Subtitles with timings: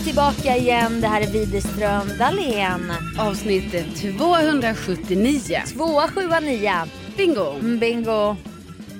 [0.00, 1.00] vi tillbaka igen.
[1.00, 2.92] Det här är Widerström Dahlén.
[3.18, 5.62] Avsnitt 279.
[5.66, 6.86] Tvåa, sjua, nia.
[7.16, 7.54] Bingo!
[7.54, 8.36] Mm, Bingo.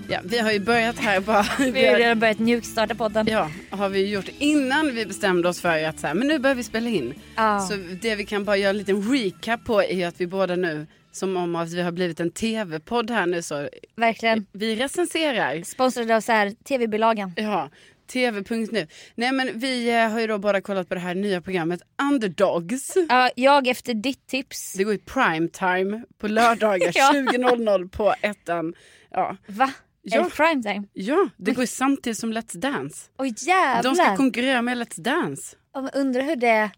[0.09, 1.47] Ja, vi har ju börjat här bara.
[1.73, 3.27] Vi har redan börjat mjukstarta podden.
[3.31, 6.57] Ja, har vi gjort innan vi bestämde oss för att så här, men nu börjar
[6.57, 7.15] vi spela in.
[7.37, 7.61] Ja.
[7.61, 10.87] Så det vi kan bara göra en liten recap på är att vi båda nu,
[11.13, 14.47] som om att vi har blivit en tv-podd här nu så, Verkligen.
[14.53, 15.63] vi recenserar.
[15.63, 17.33] Sponsrade av så här tv-bilagan.
[17.37, 17.71] Ja,
[18.11, 18.87] tv.nu.
[19.15, 21.81] Nej men vi eh, har ju då båda kollat på det här nya programmet
[22.13, 22.97] Underdogs.
[23.09, 24.73] Ja, jag efter ditt tips.
[24.73, 27.13] Det går i prime time på lördagar Ja.
[27.15, 28.75] 20.00 på ettan.
[29.11, 29.37] Ja.
[29.47, 29.73] Va?
[30.03, 30.21] Ja.
[30.21, 30.87] Är det primetime?
[30.93, 33.07] ja, det går ju samtidigt som Let's Dance.
[33.19, 33.83] Oj jävlar.
[33.83, 35.57] De ska konkurrera med Let's Dance.
[35.75, 36.71] Ja, men undrar hur det...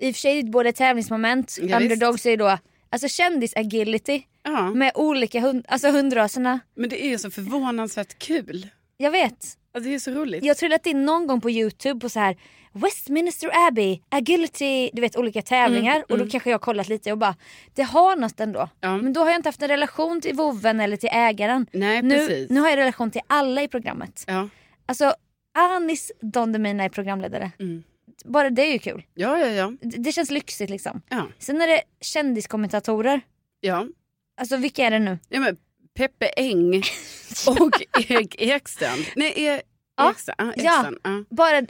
[0.00, 2.58] I och för sig är det både tävlingsmoment, Ja, underdogs är ju då
[2.90, 6.60] alltså kändis-agility Ja, med olika hund, alltså hundraserna.
[6.76, 8.68] men det är så förvånansvärt kul.
[9.00, 9.54] Jag vet.
[9.82, 10.44] Det är så roligt.
[10.44, 12.36] Jag har trillat in någon gång på youtube på så här
[12.72, 17.18] Westminster Abbey, agility, du vet olika tävlingar och då kanske jag har kollat lite och
[17.18, 17.34] bara
[17.74, 18.58] det har något ändå.
[18.60, 18.96] Mm, Ja.
[18.96, 21.66] Men då har jag inte haft en relation till voven eller till ägaren.
[21.72, 22.50] Nej, nu, precis.
[22.50, 24.24] nu har jag relation till alla i programmet.
[24.26, 24.48] Ja.
[24.86, 25.14] Alltså
[25.54, 27.50] Anis Don Demina är programledare.
[27.58, 27.82] Mm.
[28.24, 29.02] Bara det är ju kul.
[29.14, 29.72] ja, ja, ja.
[29.80, 31.02] Det, det känns lyxigt liksom.
[31.08, 33.20] Ja, Sen är det kändiskommentatorer.
[33.60, 33.86] ja.
[34.40, 35.18] Alltså vilka är det nu?
[35.28, 35.56] ja men
[35.94, 36.82] Peppe Eng
[37.46, 39.04] och Erik Ekstrand.
[39.16, 39.60] Nej, e
[39.98, 40.10] Ja.
[40.10, 40.52] Ekstrand.
[40.56, 40.62] Ja.
[40.62, 40.98] Ekstrand.
[41.02, 41.24] Ja.
[41.36, 41.60] Bara,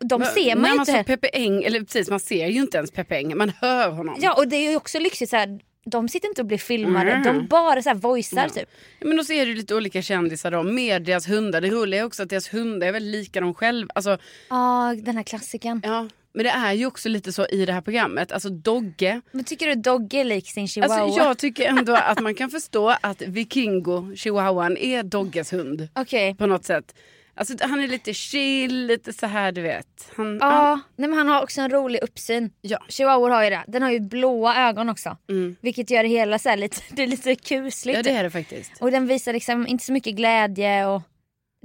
[0.00, 1.04] de Men ser man ju inte.
[1.04, 4.16] Peppe Eng, eller precis man ser ju inte ens Peppe Eng, man hör honom.
[4.20, 5.60] Ja och det är ju också lyxigt så här.
[5.84, 7.22] De sitter inte och blir filmade, Mm.
[7.22, 8.48] de bara så här voicear Ja.
[8.48, 8.68] typ.
[9.00, 11.60] Men då ser du lite olika kändisar då, med deras hundar.
[11.60, 13.90] Det roliga är också att deras hundar är väldigt lika dem själva.
[13.94, 14.18] Alltså,
[14.50, 15.80] Ja, den här klassikern.
[15.84, 16.08] ja.
[16.34, 18.32] Men det är ju också lite så i det här programmet.
[18.32, 19.20] Alltså Dogge.
[19.32, 21.02] Men tycker du Dogge är lik sin chihuahua?
[21.04, 25.88] Alltså, jag tycker ändå att man kan förstå att Vikingo, chihuahuan, är Dogges hund.
[25.94, 26.34] Okej.
[26.34, 26.94] På något sätt.
[27.34, 30.10] Alltså han är lite chill, lite så här du vet.
[30.16, 32.50] Han, Ja, han, nej, men han har också en rolig uppsyn.
[32.60, 32.78] ja.
[32.88, 33.64] Chihuahuor har ju det.
[33.68, 35.16] Den har ju blåa ögon också.
[35.28, 35.56] Mm.
[35.60, 37.96] Vilket gör det hela så lite, det är lite kusligt.
[37.96, 38.72] ja det är det faktiskt.
[38.80, 41.02] Och den visar liksom inte så mycket glädje och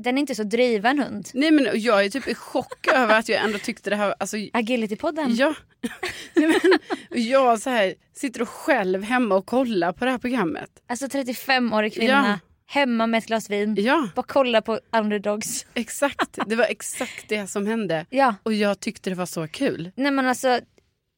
[0.04, 1.30] den är inte så driven hund.
[1.34, 4.38] Nej men jag är typ i chock över att jag ändå tyckte det här, alltså
[4.38, 5.30] Agility-podden.
[5.30, 5.54] Ja.
[6.34, 6.80] Nej, men,
[7.28, 10.70] jag så här, sitter och själv hemma och kollar på det här programmet.
[10.88, 12.40] Alltså 35-årig kvinna,
[12.70, 13.76] hemma med ett glas vin.
[13.80, 15.66] Ja, Bara kolla på underdogs.
[15.74, 16.38] exakt.
[16.48, 18.06] Det var exakt det som hände.
[18.10, 19.92] Ja, Och jag tyckte det var så kul.
[19.96, 20.60] nej men alltså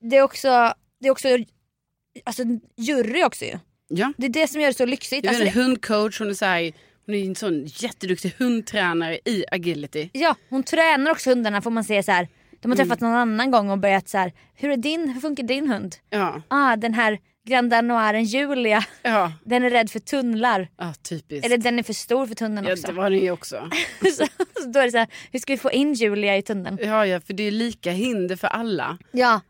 [0.02, 1.28] det är också, det är också
[2.24, 2.44] alltså
[2.78, 3.60] jury också ju.
[3.88, 4.14] Ja.
[4.18, 5.26] Det är det som gör det så lyxigt.
[5.26, 6.74] Jag Alltså, en hundcoach, hon är, så här,
[7.06, 10.10] hon är en sån jätteduktig hundtränare i agility.
[10.14, 12.28] Ja, hon tränar också hundarna får man se så här.
[12.62, 14.34] De har träffat någon annan gång och börjat så här.
[14.56, 15.96] Hur är din, hur funkar din hund?
[16.10, 17.20] Ja, Ah, den här
[17.50, 19.32] Grand Danoisen Julia, ja.
[19.46, 20.68] den är rädd för tunnlar.
[20.78, 21.46] ja typiskt.
[21.46, 22.88] Eller den är för stor för tunneln ja, också.
[22.88, 23.70] det var det ju också.
[24.02, 24.26] så,
[24.62, 26.78] så då är det så här, hur ska vi få in Julia i tunneln?
[26.82, 28.98] Ja, ja, för det är lika hinder för alla.
[29.12, 29.42] Ja,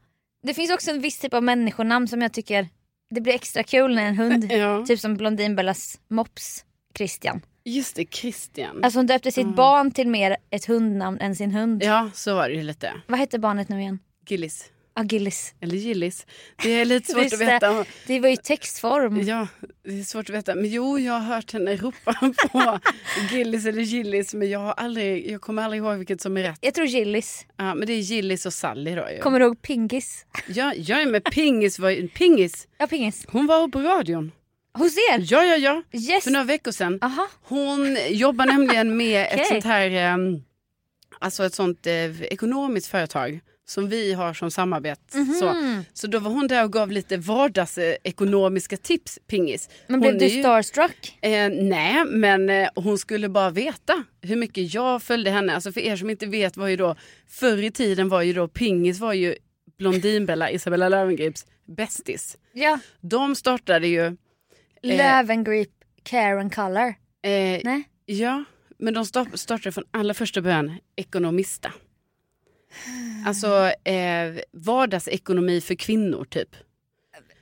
[0.43, 2.67] det finns också en viss typ av människonamn som jag tycker
[3.09, 4.85] det blir extra kul när en hund, Ja.
[4.85, 6.65] typ som Blondinbellas mops
[6.97, 7.41] Christian.
[7.63, 8.83] Just det, Christian.
[8.83, 11.83] Alltså hon döpte sitt barn till mer ett hundnamn än sin hund.
[11.83, 12.93] Ja, så var det ju lite.
[13.07, 13.99] Vad hette barnet nu igen?
[14.27, 14.69] Gillis.
[14.93, 15.53] Agillis.
[15.61, 16.25] Eller Gillis.
[16.63, 17.85] Det är lite svårt att veta.
[18.07, 19.21] Det var ju textform.
[19.21, 19.47] Ja,
[19.85, 20.55] det är svårt att veta.
[20.55, 22.13] Men jo, jag har hört henne ropa
[22.51, 22.79] på
[23.31, 24.33] Gillis eller Gillis.
[24.33, 26.59] Men jag, har aldrig, jag kommer aldrig ihåg vilket som är rätt.
[26.61, 27.45] Jag tror Gillis.
[27.57, 29.19] Ja, men det är Gillis och Sally då ju.
[29.19, 30.25] Kommer du ihåg Pingis?
[30.47, 31.79] Ja, jag är med Pingis.
[31.79, 33.25] Var, Pingis, Ja, Pingis.
[33.29, 34.31] hon var på radion.
[34.73, 35.25] Hos er?
[35.31, 35.83] Ja, ja, ja.
[35.99, 36.23] Yes.
[36.23, 36.99] För några veckor sedan.
[37.01, 37.27] Aha.
[37.43, 39.45] Hon jobbar nämligen med ett Okej.
[39.45, 40.43] sånt här, ehm,
[41.19, 43.39] alltså ett sånt eh, ekonomiskt företag
[43.69, 45.17] som vi har som samarbete.
[45.17, 45.33] Mhm.
[45.33, 45.55] Så,
[45.93, 49.69] så då var hon där och gav lite vardagsekonomiska tips, Pingis.
[49.87, 51.17] Men Hon blev du är ju- starstruck?
[51.21, 55.55] Eh, nej, men eh, hon skulle bara veta hur mycket jag följde henne.
[55.55, 56.95] Alltså för er som inte vet var ju då,
[57.27, 59.35] förr i tiden var ju då Pingis var ju
[59.77, 61.45] Blondinbella, Isabella Löwengrips
[61.77, 62.37] bästis.
[62.53, 62.79] Ja.
[63.01, 64.17] De startade ju,
[64.83, 65.69] Löwengrip
[66.03, 66.87] Care and Color.
[67.23, 67.83] eh, Nej?
[68.05, 68.43] ja,
[68.77, 71.73] men de sta- startade från allra första början Ekonomista.
[73.25, 76.49] Alltså eh, vardagsekonomi för kvinnor typ.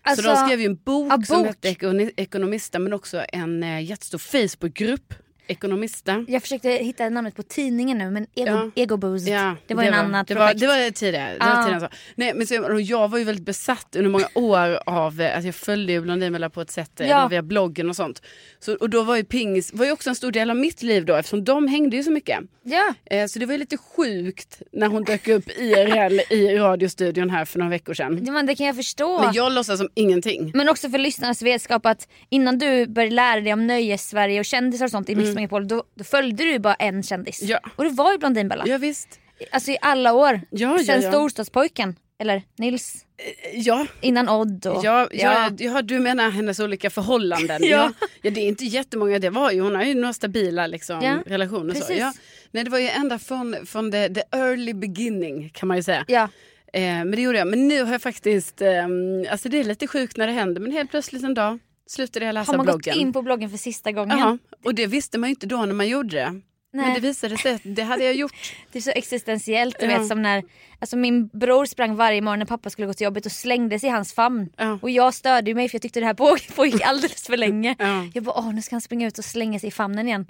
[0.01, 1.47] Alltså, så de skrev ju en bok, ja, som bok.
[1.47, 5.13] hette Ekonomista men också en eh, jättestor Facebookgrupp,
[5.47, 6.25] Ekonomista.
[6.27, 8.71] Jag försökte hitta namnet på tidningen nu men Ego, Ja.
[8.75, 9.27] Ego Boost.
[9.27, 11.31] Ja, det var en annat det var, det var tidigare.
[11.31, 11.55] Det Ah.
[11.55, 11.88] var tidigare så.
[12.15, 15.44] Nej, men så, och jag var ju väldigt besatt under många år av eh, att
[15.45, 17.27] jag följde ju Blondinbella på ett sätt eh, Ja.
[17.27, 18.21] via bloggen och sånt.
[18.59, 21.05] Så, och då var ju pingis var ju också en stor del av mitt liv
[21.05, 22.39] då eftersom de hängde ju så mycket.
[22.63, 22.94] Ja.
[23.05, 27.45] Eh, så det var ju lite sjukt när hon dök upp IRL i radiostudion här
[27.45, 28.23] för några veckor sedan.
[28.25, 29.21] Ja, men det kan jag förstå.
[29.23, 30.51] Men jag låtsas som ingenting.
[30.55, 34.85] Men också för lyssnarnas vetskap att innan du började lära dig om nöjes-Sverige och kändisar
[34.85, 37.41] och sånt i Mix Megapol då, då följde du ju bara en kändis.
[37.41, 37.59] Ja.
[37.75, 38.63] Och det var ju Blondinbella.
[38.67, 39.19] Ja visst.
[39.51, 40.41] Alltså i alla år.
[40.49, 41.11] Ja, ja, Sen ja.
[41.11, 41.95] Storstadspojken.
[42.19, 43.05] Eller Nils.
[43.53, 44.85] Ja, Innan Odd och...
[44.85, 45.49] Ja, ja.
[45.57, 47.57] Ja, du menar hennes olika förhållanden.
[47.63, 47.67] Ja.
[47.69, 48.07] ja.
[48.21, 49.19] Ja, det är inte jättemånga.
[49.19, 51.73] Det var ju, hon har ju några stabila liksom, Ja, relationer.
[51.73, 51.79] Så.
[51.79, 51.97] precis.
[51.99, 52.13] Ja.
[52.51, 56.05] Nej, det var ju ända från, från the, the early beginning kan man ju säga.
[56.07, 56.29] Ja.
[56.73, 57.47] Eh, men det gjorde jag.
[57.47, 58.85] Men nu har jag faktiskt, eh,
[59.31, 60.61] alltså det är lite sjukt när det händer.
[60.61, 62.93] Men helt plötsligt en dag slutade jag läsa Har man bloggen.
[62.93, 64.17] gått in på bloggen för sista gången?
[64.19, 64.37] Jaha.
[64.65, 66.41] Och det visste man ju inte då när man gjorde det.
[66.73, 66.93] Men Nej.
[66.95, 68.53] det visade sig att det hade jag gjort.
[68.71, 69.79] Det är så existentiellt.
[69.79, 69.97] Du Ja.
[69.97, 70.43] vet som när
[70.79, 73.87] alltså min bror sprang varje morgon när pappa skulle gå till jobbet och slängdes i
[73.89, 74.49] hans famn.
[74.57, 74.79] Ja.
[74.81, 77.75] Och jag störde mig för jag tyckte det här påg- pågick alldeles för länge.
[77.79, 78.07] Ja.
[78.13, 80.27] Jag bara åh nu ska han springa ut och slänga sig i famnen igen.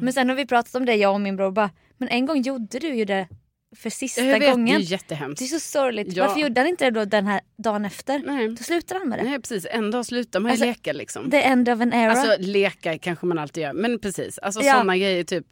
[0.00, 2.42] Men sen har vi pratat om det jag och min bror bara men en gång
[2.42, 3.28] gjorde du ju det
[3.76, 4.76] för sista Jag vet, det gången.
[4.76, 5.38] är jättehemskt.
[5.38, 6.16] Det är så sorgligt.
[6.16, 6.26] Ja.
[6.26, 8.18] Varför gjorde han inte det då den här dagen efter?
[8.26, 8.48] Nej.
[8.48, 9.22] Då slutade han med det.
[9.22, 11.30] Nej precis, en dag slutar man ju Alltså, leka liksom.
[11.30, 12.10] The end of an era.
[12.12, 14.38] Alltså leka kanske man alltid gör, men precis.
[14.38, 14.72] Alltså Ja.
[14.72, 15.46] sådana grejer typ.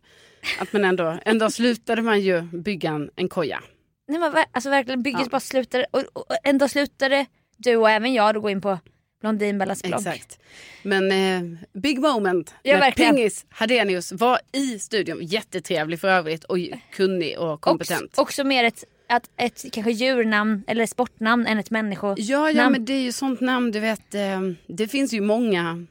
[0.60, 3.62] Att man ändå, en dag slutade man ju bygga en, en koja.
[4.08, 5.28] Nej, men, alltså verkligen bygget Ja.
[5.30, 7.26] bara slutade och, och en dag slutade
[7.56, 8.78] du och även jag då gå in på
[9.20, 10.00] Blondinbellas blogg.
[10.00, 10.38] Exakt.
[10.82, 13.14] Men eh, big moment Ja, när verkligen.
[13.14, 15.18] Pingis Hadenius var i studion.
[15.22, 16.56] Jättetrevlig för övrigt och
[16.92, 18.02] kunnig och kompetent.
[18.02, 22.16] Också, också mer ett, att, ett kanske djurnamn eller sportnamn än ett människonamn.
[22.20, 24.14] Ja, ja men det är ju sånt namn, du vet.
[24.14, 25.86] Eh, det finns ju många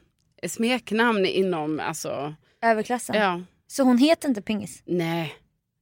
[0.46, 3.16] smeknamn inom, alltså, Överklassen.
[3.16, 4.82] ja, Så hon heter inte Pingis?
[4.84, 5.34] nej.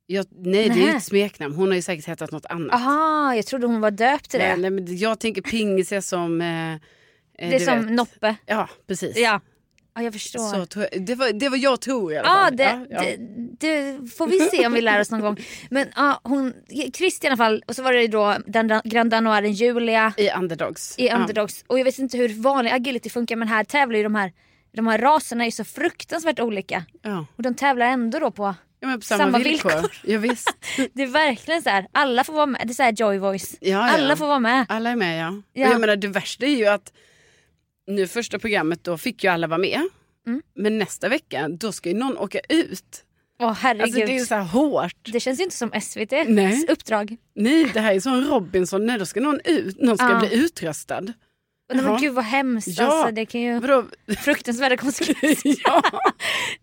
[0.09, 1.55] Jag, nej, det är ju ett smeknamn.
[1.55, 2.75] Hon har ju säkert hetat något annat.
[2.75, 4.49] Aha, jag trodde hon var döpt till det.
[4.49, 6.41] Nej, nej, men jag tänker pingis är som...
[6.41, 6.77] Eh,
[7.39, 7.93] det är som vet.
[7.93, 8.37] Noppe.
[8.47, 9.17] Ja, precis.
[9.19, 9.41] Ja.
[9.95, 10.67] ja, jag förstår.
[10.67, 12.57] Så, det, var, det var jag tror i alla Ja, fall.
[12.57, 13.01] det, Ja, ja.
[13.01, 13.17] Det,
[13.61, 15.37] det får vi se om vi lär oss någon gång.
[15.71, 16.53] Men ja, hon,
[16.95, 20.95] Christian i alla fall, och så var det då den Grand Danoisen Julia I underdogs.
[20.99, 21.17] i Ja.
[21.17, 21.65] underdogs.
[21.67, 24.33] Och jag vet inte hur vanlig agility funkar men här tävlar ju de här,
[24.77, 26.85] de här raserna är så fruktansvärt olika.
[27.03, 27.27] Ja.
[27.37, 29.71] Och de tävlar ändå då på, Ja, på samma, Samma villkor.
[29.71, 29.91] villkor.
[30.79, 32.61] Ja, det är verkligen så här, alla får vara med.
[32.65, 33.57] Det är så här Joy Voice.
[33.61, 33.79] Ja, ja.
[33.83, 34.67] Alla får vara med.
[34.69, 35.43] Alla är med ja.
[35.53, 35.67] Ja.
[35.69, 36.93] Och jag menar det värsta är ju att
[37.87, 39.81] nu första programmet då fick ju alla vara med.
[40.27, 40.43] Mm.
[40.55, 43.05] Men nästa vecka då ska ju någon åka ut.
[43.41, 43.83] Åh herregud.
[43.83, 45.13] Alltså det är så här hårt.
[45.13, 46.67] Det känns ju inte som SVT Nej.
[46.69, 47.17] uppdrag.
[47.35, 50.19] Nej det här är som Robinson, nej då ska någon ut, någon ska Ja.
[50.19, 51.07] bli utröstad.
[51.73, 52.79] Nej, men gud vad hemskt.
[52.79, 52.85] Ja.
[52.85, 53.61] Alltså, det kan ju...
[53.61, 53.85] Vadå?
[54.19, 55.55] Fruktansvärda konsekvenser.
[55.65, 55.83] ja.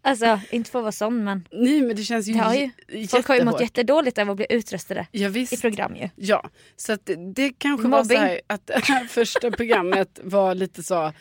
[0.02, 3.08] Alltså inte för att vara sån men Nej men det känns ju, det har ju,
[3.08, 6.10] folk har ju mått jättedåligt av att bli utröstade Ja, i program ju.
[6.16, 8.18] Ja, så att det, kanske var Mobbing.
[8.18, 11.14] så här att det här första programmet var lite så,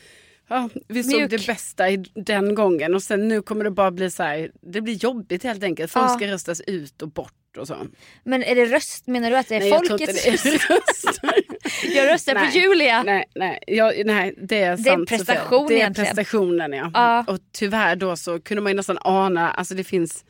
[0.49, 1.31] ja, vi såg Mjuk.
[1.31, 4.81] det bästa i den gången och sen nu kommer det bara bli så här, det
[4.81, 5.93] blir jobbigt helt enkelt.
[5.93, 6.15] Folk Ja.
[6.17, 7.87] ska röstas ut och bort och så.
[8.25, 10.77] Men är det röst, menar du att det är Nej, jag folkets inte det är
[10.77, 11.21] röst.
[11.95, 12.59] Jag röstar på Nej.
[12.59, 13.03] Julia.
[13.03, 14.85] nej, nej, jag, nej, det är sant.
[14.85, 16.07] Det är prestation Det är egentligen.
[16.15, 16.91] prestationen ja.
[16.95, 17.25] Ja.
[17.29, 20.25] Och tyvärr då så kunde man ju nästan ana, alltså det finns,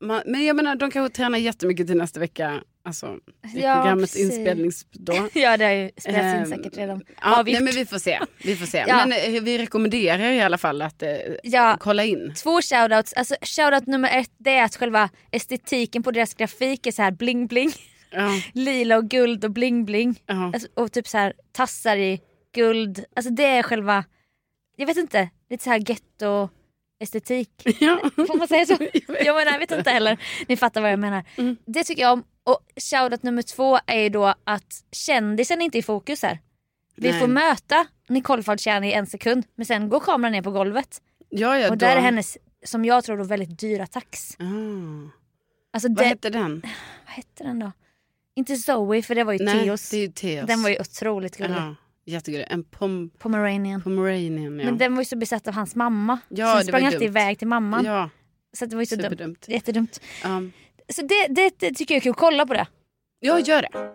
[0.00, 2.62] man, men jag menar de kanske tränar jättemycket till nästa vecka.
[2.84, 3.06] Alltså
[3.54, 4.36] i Ja, programmets precis.
[4.36, 5.28] inspelningsdag.
[5.34, 7.02] Ja det har ju spelats in Ehm, säkert redan.
[7.20, 8.20] Ja, nej, men vi får se.
[8.44, 8.84] Vi, får se.
[8.88, 9.06] Ja.
[9.06, 11.10] Men eh, vi rekommenderar i alla fall att eh,
[11.42, 11.76] Ja.
[11.80, 12.34] kolla in.
[12.42, 13.12] Två shoutouts.
[13.12, 17.10] Alltså shoutout nummer ett det är att själva estetiken på deras grafik är så här
[17.10, 17.70] bling bling.
[18.10, 20.22] Ja, lila och guld och bling bling.
[20.26, 20.50] ja.
[20.54, 22.20] Alltså, och typ så här tassar i
[22.54, 23.04] guld.
[23.16, 24.04] Alltså det är själva,
[24.76, 26.48] jag vet inte, lite så här getto
[27.00, 27.50] estetik.
[27.80, 28.10] ja.
[28.16, 28.76] Får man säga så?
[29.24, 30.18] Jag menar, jag vet inte heller.
[30.48, 31.24] Ni fattar vad jag menar.
[31.36, 31.56] Mm.
[31.66, 32.24] Det tycker jag om.
[32.44, 32.58] Och
[32.90, 36.38] shoutout nummer två är ju då att kändisen är inte i fokus här.
[36.96, 37.20] Vi Nej.
[37.20, 41.02] får möta Nicole Falciani i en sekund men sen går kameran ner på golvet.
[41.28, 44.36] Ja, ja, och då- där är hennes, som jag tror, då väldigt dyra tax.
[44.40, 44.44] Ah.
[45.72, 46.60] Alltså Vad det, hette den?
[47.06, 47.72] vad hette den då?
[48.34, 49.90] Inte Zoe för det var ju Nej, Theos.
[49.90, 50.46] det är Theos.
[50.46, 51.56] Den var ju otroligt gullig.
[51.56, 51.74] Ja,
[52.06, 52.46] jättegullig.
[52.50, 53.82] En pom Pomeranian.
[53.82, 54.58] pomeranian.
[54.58, 54.64] Ja.
[54.64, 56.18] Men den var ju så besatt av hans mamma.
[56.28, 57.06] Ja, så den sprang alltid dumt.
[57.08, 57.84] iväg till mamman.
[57.84, 58.10] ja,
[58.52, 59.02] Så det var ju så dumt.
[59.04, 59.48] superdumt.
[59.48, 60.00] Jättedumt.
[60.22, 60.42] Ja.
[60.92, 62.14] Så det, det, det tycker jag är kul.
[62.14, 62.66] Kolla på det.
[63.20, 63.90] Jag gör det.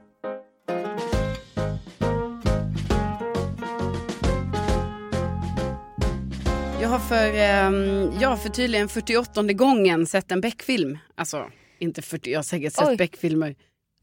[6.82, 10.98] Jag har för, ehm, jag för tydligen 48 gången sett en Beck-film.
[11.16, 11.46] Alltså,
[11.80, 12.98] inte 40, jag har säkert sett.
[12.98, 13.56] Beck-filmer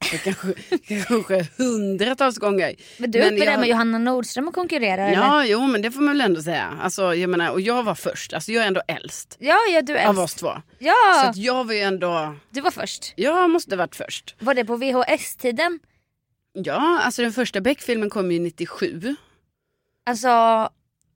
[0.03, 0.55] kanske,
[1.07, 2.75] kanske hundratals gånger.
[2.99, 5.23] Men du är uppe där med Johanna Nordström och konkurrerar eller?
[5.23, 6.79] Ja, jo men det får man väl ändå säga.
[6.83, 9.97] Alltså, jag menar, och jag var först, alltså jag är ändå äldst Ja, ja du
[9.97, 10.39] är av oss äldst.
[10.39, 10.47] två.
[10.49, 13.13] Så Ja, att jag var ju ändå, du var först.
[13.17, 14.35] jag måste varit först.
[14.39, 15.79] Var det på VHS-tiden?
[16.53, 19.17] Ja, alltså den första Beck-filmen kom ju 97.
[20.07, 20.29] Alltså,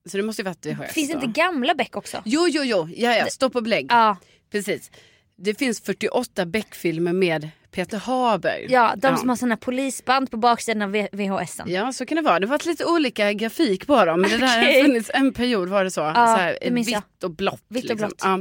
[0.08, 2.22] Så det måste ju varit VHS finns det inte gamla Beck också?
[2.24, 2.88] Jo, jo, jo.
[2.96, 3.26] Ja, ja.
[3.26, 3.86] Stopp och belägg.
[3.90, 4.16] Ja,
[4.52, 4.90] Precis.
[5.38, 8.66] Det finns 48 Beck-filmer med Peter Haber.
[8.68, 11.70] ja de som har såna polisband på baksidan av V- VHSen.
[11.70, 12.40] Ja, så kan det vara.
[12.40, 14.20] Det har varit lite olika grafik på dem.
[14.20, 16.00] Men det där har funnits en period var det så.
[16.00, 17.62] så här, vitt och blått.
[17.68, 18.22] Vitt och blått.
[18.24, 18.34] Ja.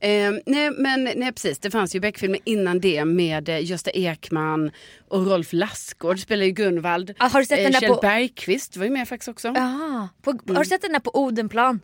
[0.00, 1.58] Eh, nej, men nej, precis.
[1.58, 4.70] Det fanns ju Beck-filmer innan det med eh, Gösta Ekman
[5.08, 7.14] och Rolf Lassgård spelade ju Gunvald.
[7.18, 9.48] Ja, har du sett den där Kjell på- Bergqvist var ju med faktiskt också.
[9.56, 10.08] Jaha.
[10.22, 10.56] På, Mm.
[10.56, 11.80] Har du sett den där på Odenplan?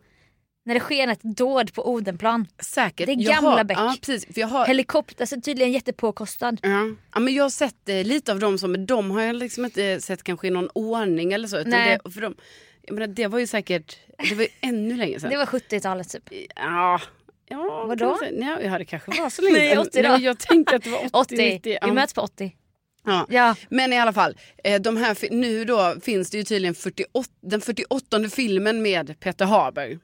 [0.65, 2.47] När det sker ett dåd på Odenplan.
[2.59, 3.07] Säkert.
[3.07, 3.79] Det är gamla Beck.
[3.79, 4.35] Ja, precis.
[4.35, 6.59] För jag har, Helikopter, alltså tydligen jättepåkostad.
[6.63, 6.87] Ja.
[7.15, 9.65] ja, men jag har sett eh, lite av dem som, men de har jag liksom
[9.65, 11.63] inte sett kanske i någon ordning eller så.
[11.65, 11.99] Nej.
[12.05, 12.35] Det, för de,
[12.83, 13.99] jag menar, det var ju säkert,
[14.29, 15.31] det var ju ännu längre sedan.
[15.31, 16.49] Det var 70-talet typ.
[16.57, 17.01] Ja,
[17.49, 18.19] ja Vadå?
[18.33, 19.87] Nej, ja, det kanske var så länge Nej, sedan.
[19.87, 20.09] 80 då.
[20.09, 21.37] Nej, jag tänkte att det var 80, 80.
[21.37, 21.79] 90.
[21.81, 21.87] Ja.
[21.87, 22.57] Vi möts på 80.
[23.05, 23.27] Ja.
[23.29, 23.55] Ja.
[23.69, 27.61] Men i alla fall, eh, de här, nu då finns det ju tydligen 48, den
[27.61, 29.99] 48 filmen med Peter Haber.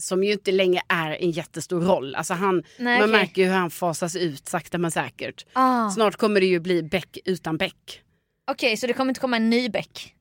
[0.00, 2.14] Som ju inte längre är en jättestor roll.
[2.14, 3.20] Alltså han, Nej, man okej.
[3.20, 5.46] märker ju hur han fasas ut sakta men säkert.
[5.52, 5.90] Ah.
[5.90, 8.02] Snart kommer det ju bli Beck utan Beck.
[8.50, 10.14] Okej, så det kommer inte komma en ny Beck?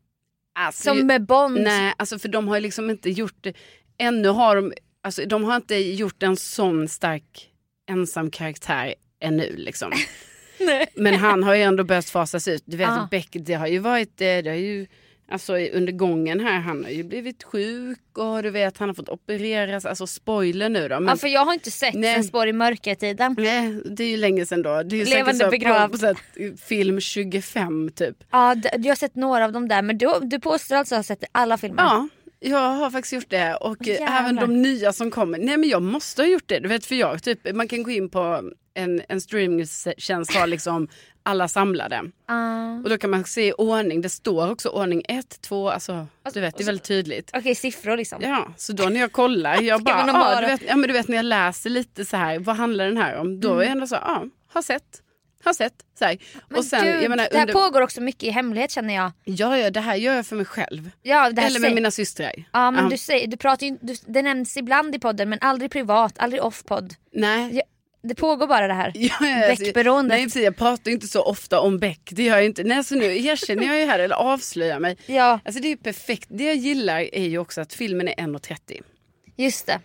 [0.60, 1.62] Alltså, Som med Bond?
[1.62, 3.48] Nej, alltså för de har ju liksom inte gjort.
[3.98, 7.50] Ännu har de, alltså de har inte gjort en sån stark
[7.92, 9.92] ensam karaktär ännu liksom.
[10.60, 10.88] Nej.
[10.96, 12.64] Men han har ju ändå börjat fasas ut.
[12.66, 13.08] Du vet Ah.
[13.12, 14.88] Beck, det har ju varit, eh, det har ju,
[15.32, 19.10] alltså under gången här, han har ju blivit sjuk och du vet han har fått
[19.10, 21.00] opereras, alltså spoiler nu då.
[21.00, 22.16] Men, Ja, för jag har inte sett Nej.
[22.16, 23.36] En spår i mörkertiden.
[23.38, 24.84] Nej, det är ju länge sedan då.
[24.84, 26.02] Det är ju Levande begravd.
[26.04, 26.18] Här,
[26.58, 28.24] film 25 typ.
[28.32, 31.04] Ja, jag har sett några av dem där men du, du påstår alltså att ha
[31.04, 31.84] sett alla filmer?
[31.84, 32.08] Ja,
[32.40, 33.56] jag har faktiskt gjort det.
[33.56, 34.20] Och eh, Jävlar.
[34.20, 35.38] även de nya som kommer.
[35.38, 36.60] Nej men jag måste ha gjort det.
[36.60, 38.42] Du vet för jag, typ, man kan gå in på
[38.74, 40.88] en, en streamingtjänst har liksom
[41.24, 42.02] alla samlade.
[42.28, 42.74] Ah.
[42.84, 44.02] Och då kan man se ordning.
[44.02, 47.32] Det står också ordning 1, 2, alltså du vet det är väldigt tydligt.
[47.34, 48.22] Okej, siffror liksom.
[48.22, 51.08] Ja, så då när jag kollar, jag bara, bara- du vet, ja men du vet
[51.08, 53.40] när jag läser lite så här, vad handlar den här om?
[53.40, 54.24] Då är jag ändå så, ja,
[54.54, 55.02] har sett,
[55.44, 55.74] har sett.
[56.00, 56.12] Så här.
[56.12, 56.24] Mm.
[56.50, 58.96] Men och sen, gud, jag menar, det här under, pågår också mycket i hemlighet känner
[58.96, 59.12] jag.
[59.24, 60.90] ja, ja, det här gör jag för mig själv.
[61.02, 62.32] Ja, Eller med säger- mina systrar.
[62.54, 62.90] Ja men Ja.
[62.90, 66.44] du, säger, du pratar ju, du, det nämns ibland i podden men aldrig privat, aldrig
[66.44, 66.94] off-podd.
[67.14, 67.62] Nej, Ja,
[68.02, 68.92] Det pågår bara det här.
[68.96, 70.18] Ja, alltså, Beckberoendet.
[70.18, 72.02] Nej precis, jag pratar inte så ofta om Beck.
[72.12, 72.64] Det gör jag inte.
[72.64, 74.98] Nej, så nu erkänner jag ju här, eller avslöjar mig.
[75.06, 76.28] Ja, Alltså det är ju perfekt.
[76.32, 78.82] Det jag gillar är ju också att filmen är 1.30.
[79.38, 79.80] just det.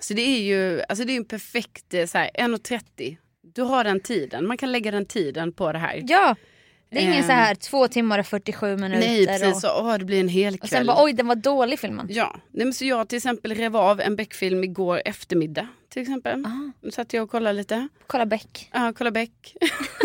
[0.00, 3.16] Så det är ju alltså det är en perfekt eh, så här, 1.30.
[3.54, 4.46] Du har den tiden.
[4.46, 6.02] Man kan lägga den tiden på det här.
[6.08, 6.36] Ja,
[6.90, 7.22] det är ingen Ehm.
[7.26, 9.06] så här två timmar och 47 minuter.
[9.08, 10.86] Nej precis, och, så, åh, det blir en hel och sen kväll.
[10.86, 12.06] bara oj den var dålig filmen.
[12.10, 15.68] Ja, Nej, men så jag till exempel rev av en Beck-film igår eftermiddag.
[15.92, 16.44] Till exempel.
[16.46, 16.90] Ah.
[16.90, 17.88] Satt jag och kollade lite.
[18.06, 18.70] Kolla Beck.
[18.72, 19.56] Ja, kolla Beck.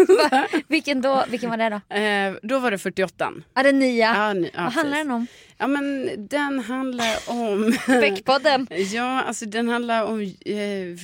[0.68, 1.96] vilken, då, vilken var det då?
[1.96, 3.34] eh, då var det 48.
[3.54, 4.14] Ja den nya.
[4.16, 5.06] Ja, ni- ja, Vad handlar precis.
[5.08, 5.28] den om?
[5.58, 7.74] Ja men den handlar om...
[7.88, 8.68] Beckpodden.
[8.94, 10.98] ja alltså den handlar om eh,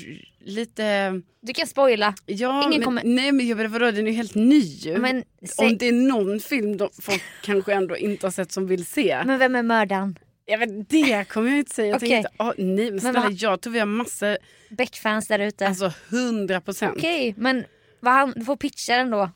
[0.44, 1.22] lite...
[1.42, 2.14] Du kan spoila.
[2.26, 4.94] Ja, Ingen men, kommer- Nej men jag vadå den är ju helt ny.
[4.98, 5.24] Men,
[5.58, 8.86] säg, Om det är någon film de folk kanske ändå inte har sett som vill
[8.86, 9.22] se.
[9.26, 10.20] men vem är mördaren?
[10.50, 11.88] Jag vet, det kommer jag inte säga.
[11.88, 12.10] Jag Okej.
[12.10, 14.38] tänkte, oh, nej men snälla jag tror vi har massor,
[14.70, 15.68] Beck-fans där ute.
[15.68, 16.94] alltså 100 procent.
[16.98, 17.66] Okej, men
[18.00, 19.30] vad han, du får pitcha den då.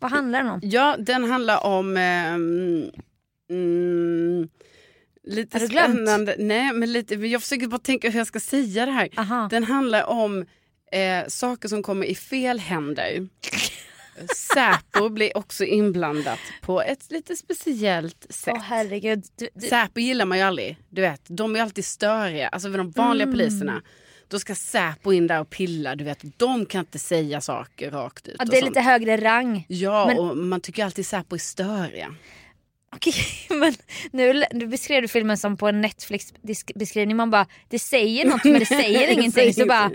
[0.00, 0.60] Vad handlar den om?
[0.62, 1.96] Ja den handlar om...
[1.96, 2.90] ehm,
[3.50, 4.48] mm,
[5.22, 5.94] lite Har du glömt?
[5.94, 6.36] spännande.
[6.38, 9.08] Nej men lite, men jag försöker bara tänka hur jag ska säga det här.
[9.16, 9.48] Aha.
[9.50, 10.46] Den handlar om
[10.92, 13.28] eh, saker som kommer i fel händer.
[14.36, 18.54] Säpo blir också inblandat på ett lite speciellt sätt.
[18.56, 19.24] Åh herregud.
[19.36, 20.76] Du, du, Säpo gillar man ju aldrig.
[20.88, 22.48] Du vet, de är alltid störiga.
[22.48, 23.34] Alltså de vanliga Mm.
[23.38, 23.82] poliserna.
[24.28, 25.96] Då ska Säpo in där och pilla.
[25.96, 28.36] Du vet, de kan inte säga saker rakt ut.
[28.38, 29.64] ja, det är lite högre rang.
[29.68, 32.14] Ja, men- och man tycker alltid Säpo är störiga.
[32.96, 33.14] Okej,
[33.50, 33.74] men
[34.10, 37.16] nu, nu beskrev du filmen som på en Netflix-beskrivning.
[37.16, 39.54] Man bara, det säger något men det säger ingenting.
[39.54, 39.90] Så bara,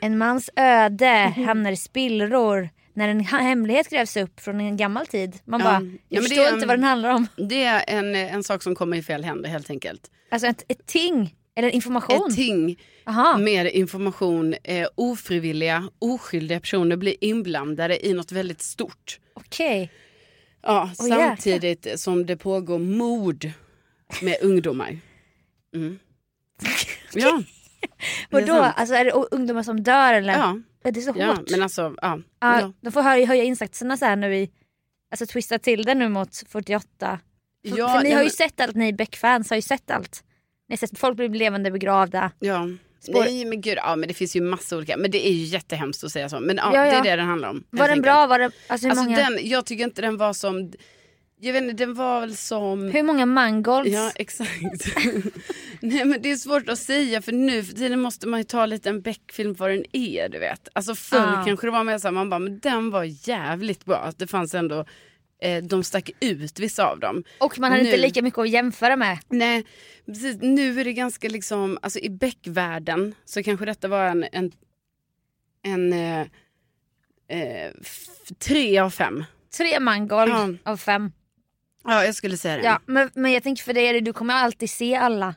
[0.00, 5.38] en mans öde hamnar i spillror när en hemlighet grävs upp från en gammal tid.
[5.44, 5.66] Man Ja.
[5.66, 7.26] bara, Ja, jag förstår är inte en- vad den handlar om.
[7.48, 10.10] Det är en, en sak som kommer i fel händer helt enkelt.
[10.30, 12.28] Alltså ett, ett ting, eller information.
[12.30, 13.38] Ett ting Aha.
[13.38, 19.18] med information, eh, ofrivilliga, oskyldiga personer blir inblandade i något väldigt stort.
[19.34, 19.90] Okej.
[20.62, 21.26] Ja, Åh, jäklar.
[21.26, 23.50] samtidigt som det pågår mord
[24.22, 24.98] med ungdomar.
[25.74, 25.98] Mm.
[27.12, 27.42] Ja,
[28.30, 28.52] Vadå?
[28.76, 30.32] Alltså är det ungdomar som dör eller?
[30.32, 31.50] ja, Är det så ja, hårt?
[31.50, 32.18] men alltså, ja.
[32.40, 32.72] Ja, ja.
[32.80, 34.50] De får höja, höja insatserna så här nu i,
[35.10, 37.18] alltså twista till det nu mot 48.
[37.68, 39.90] För, Ja, för ni ja, har ju men- sett allt, ni Beck-fans har ju sett
[39.90, 40.22] allt.
[40.68, 42.30] Ni har sett folk bli levande begravda.
[42.38, 42.68] Ja.
[43.00, 45.44] Spår- Nej men gud, ja men det finns ju massa olika, men det är ju
[45.44, 46.40] jättehemskt att säga så.
[46.40, 46.98] Men ja, Ja, det ja.
[46.98, 47.64] är det den handlar om.
[47.70, 48.02] Var den enkelt.
[48.02, 48.26] bra?
[48.26, 50.72] Var det, alltså Alltså många, den, jag tycker inte den var som,
[51.40, 52.84] jag vet inte, den var väl som...
[52.90, 53.90] hur många mangolds?
[53.90, 54.50] Ja exakt.
[55.80, 58.66] Nej men det är svårt att säga för nu för tiden måste man ju ta
[58.66, 60.68] lite en Beck-film vad den är du vet.
[60.72, 61.44] Alltså förr Ah.
[61.46, 63.96] kanske det var mer så här, man bara men den var jävligt bra.
[63.96, 64.84] Att det fanns ändå,
[65.42, 67.24] eh, de stack ut vissa av dem.
[67.38, 69.18] Och man hade inte Nu- lika mycket att jämföra med.
[69.28, 69.66] Nej
[70.06, 74.52] precis, nu är det ganska liksom, alltså i Beck-världen så kanske detta var en, en,
[75.62, 76.20] en eh,
[77.28, 77.70] eh,
[78.38, 79.24] tre av fem.
[79.56, 80.48] Tre mangold Ja.
[80.72, 81.12] av fem.
[81.86, 82.62] Ja jag skulle säga det.
[82.62, 85.34] Ja, men, men jag tänker för dig, är det, du kommer alltid se alla.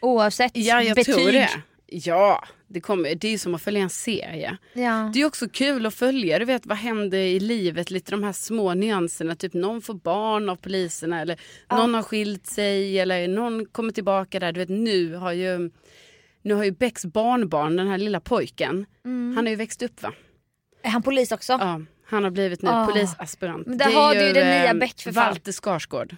[0.00, 1.14] Oavsett Ja, jag betyg.
[1.14, 1.50] tror det.
[1.86, 4.56] Ja, det, kommer, det är ju som att följa en serie.
[4.72, 5.10] Ja.
[5.14, 8.32] Det är också kul att följa, du vet vad händer i livet, lite de här
[8.32, 9.36] små nyanserna.
[9.36, 14.40] Typ någon får barn av poliserna eller någon har skilt sig eller någon kommer tillbaka
[14.40, 14.52] där.
[14.52, 15.70] Du vet nu har ju,
[16.42, 19.36] nu har ju Becks barnbarn, den här lilla pojken, Mm.
[19.36, 20.12] han har ju växt upp va?
[20.82, 21.52] Är han polis också?
[21.52, 22.86] Ja, han har blivit nu Ah.
[22.86, 23.66] polisaspirant.
[23.66, 25.26] Men där har du ju den nya eh, Beck för fan.
[25.28, 26.16] Walter Skarsgård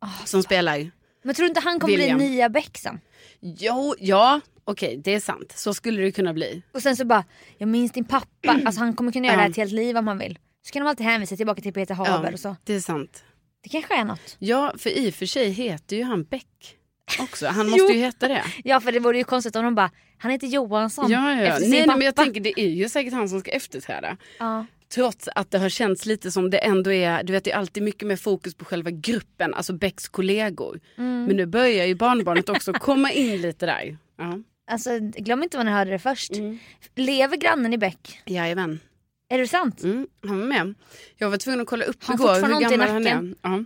[0.00, 0.90] Ah, som spelar.
[1.22, 2.18] Men tror du inte han kommer William.
[2.18, 3.00] bli nya Beck sen?
[3.40, 5.52] Jo, ja, okej det är sant.
[5.56, 6.62] Så skulle det kunna bli.
[6.74, 7.24] Och sen så bara,
[7.58, 8.60] jag minns din pappa.
[8.66, 10.38] Alltså han kommer kunna göra det här ett helt liv om han vill.
[10.66, 12.56] Så kan de alltid hänvisa tillbaka till Peter Haber och så.
[12.64, 13.24] det är sant.
[13.62, 14.36] Det kanske är något.
[14.38, 16.76] Ja, för i och för sig heter ju han Beck
[17.18, 17.46] också.
[17.46, 18.44] Han måste ju heta det.
[18.64, 21.10] Ja för det vore ju konstigt om de bara, han heter Johansson.
[21.10, 21.40] Ja, ja.
[21.42, 21.96] efter sin Nej, nej, pappa.
[21.98, 24.16] men jag tänker det är ju säkert han som ska efterträda.
[24.38, 24.66] Ja.
[24.94, 27.82] Trots att det har känts lite som det ändå är, du vet det är alltid
[27.82, 30.80] mycket mer fokus på själva gruppen, alltså Becks kollegor.
[30.98, 31.24] Mm.
[31.24, 33.96] Men nu börjar ju barnbarnet också komma in lite där.
[34.18, 34.38] Ja.
[34.70, 36.32] Alltså glöm inte vad ni hörde det först.
[36.36, 36.58] Mm.
[36.94, 38.20] Lever grannen i Beck?
[38.26, 38.80] Jajamän.
[39.28, 39.82] Är det sant?
[39.82, 40.74] Mm, han var med.
[41.16, 43.06] Jag var tvungen att kolla upp Har han igår fortfarande hur ont i gammal han
[43.06, 43.14] är.
[43.14, 43.34] nacken?
[43.42, 43.64] Ja.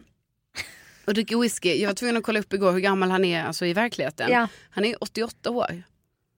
[1.06, 1.74] Och dricker whisky.
[1.80, 4.30] Jag var tvungen att kolla upp igår hur gammal han är alltså, i verkligheten.
[4.30, 4.48] Ja.
[4.70, 5.82] Han är 88 år.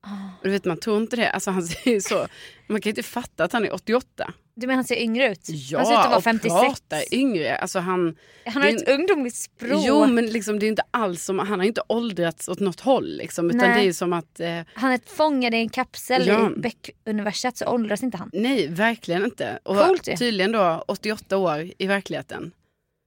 [0.00, 0.09] Ah.
[0.40, 1.31] Och du vet man tror inte det.
[1.31, 2.26] Alltså, han ser ju så,
[2.66, 4.33] man kan ju inte fatta att han är 88.
[4.55, 5.40] Du menar han ser yngre ut?
[5.48, 6.50] Ja, han ser ut att vara och 56.
[6.61, 7.57] pratar yngre.
[7.57, 9.85] Alltså, han, Han har är ett ungdomligt språk.
[9.87, 13.16] Jo men liksom, det är inte alls som, han har inte åldrats åt något håll.
[13.16, 13.83] Liksom, utan Nej.
[13.83, 16.50] det är som att, eh, Han är fångad i en kapsel Ja.
[16.50, 18.31] i Beck-universet så åldras inte han.
[18.33, 19.59] nej verkligen inte.
[19.62, 22.52] Och Coolt tydligen då 88 år i verkligheten.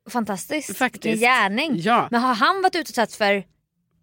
[0.10, 0.78] Fantastiskt.
[0.78, 1.06] Faktiskt.
[1.06, 1.72] Vilken gärning.
[1.80, 2.08] Ja.
[2.12, 3.43] Men har han varit utsatt för,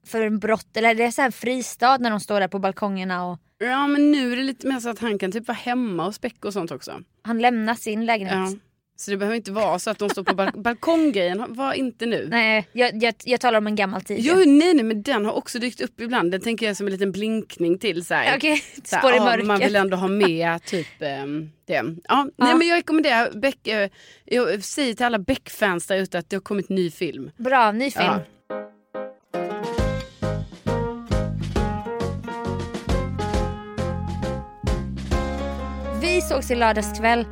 [0.06, 3.24] för en brott eller är det så här fristad när de står där på balkongerna
[3.24, 6.06] och Ja men nu är det lite mer så att han kan typ vara hemma
[6.06, 7.00] och späck och sånt också.
[7.22, 8.34] han lämnar sin lägenhet?
[8.36, 8.52] Ja.
[8.96, 12.26] Så det behöver inte vara så att de står på bal- balkonggrejen, var inte nu.
[12.30, 14.18] Nej, jag, jag, jag talar om en gammal tid.
[14.20, 16.30] Jo nej nej men den har också dykt upp ibland.
[16.30, 18.36] Den tänker jag som en liten blinkning till så här.
[18.36, 19.46] Okej, Så här, spår i ja, mörkret.
[19.46, 21.82] Man vill ändå ha med typ ehm, det.
[22.08, 23.90] Ja, Nej, men jag rekommenderar Beck, eh,
[24.24, 27.30] jag säger till alla Beck-fans där ute att det har kommit ny film.
[27.36, 28.04] Bra, ny film.
[28.04, 28.20] Ja.
[36.00, 37.26] Vi sågs i lördags kväll,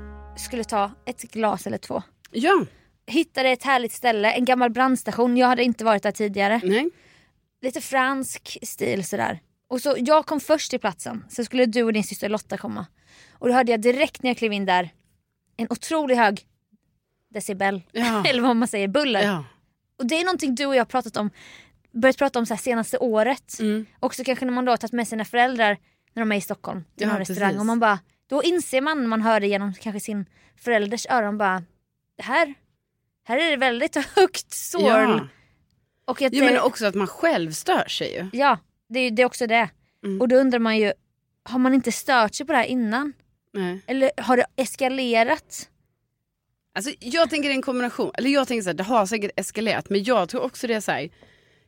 [0.44, 2.02] skulle ta ett glas eller två.
[2.30, 2.66] Ja,
[3.06, 5.36] Hittade ett härligt ställe, en gammal brandstation.
[5.36, 6.60] Jag hade inte varit där tidigare.
[6.64, 6.90] nej.
[7.62, 9.40] Lite fransk stil sådär.
[9.68, 12.86] Och så jag kom först till platsen, sen skulle du och din syster Lotta komma.
[13.32, 14.90] Och då hörde jag direkt när jag klev in där
[15.56, 16.46] en otroligt hög
[17.30, 18.24] decibel, Ja.
[18.28, 19.22] eller vad man säger, buller.
[19.22, 19.44] Ja.
[19.98, 21.30] Och det är någonting du och jag har pratat om,
[21.92, 23.58] börjat prata om så senaste året.
[23.60, 23.86] Mm.
[24.00, 25.78] Också kanske när man då har tagit med sina föräldrar
[26.12, 29.08] när de är i Stockholm till Ja, någon restaurang och man bara, då inser man
[29.08, 31.62] man hör det genom kanske sin förälders öron bara,
[32.16, 32.54] det här,
[33.24, 34.82] här är det väldigt högt sorl.
[34.84, 35.28] Ja.
[36.04, 38.28] Och att Jo, men också att man själv stör sig ju.
[38.32, 38.58] Ja,
[38.88, 39.68] det, är- det är också det.
[40.04, 40.20] Mm.
[40.20, 40.92] Och då undrar man ju,
[41.42, 43.12] har man inte stört sig på det här innan?
[43.52, 43.80] Nej.
[43.86, 45.68] Eller har det eskalerat?
[46.74, 48.10] Alltså, jag tänker en kombination.
[48.14, 49.90] Eller jag tänker så här, det har säkert eskalerat.
[49.90, 51.10] Men jag tror också det är så här.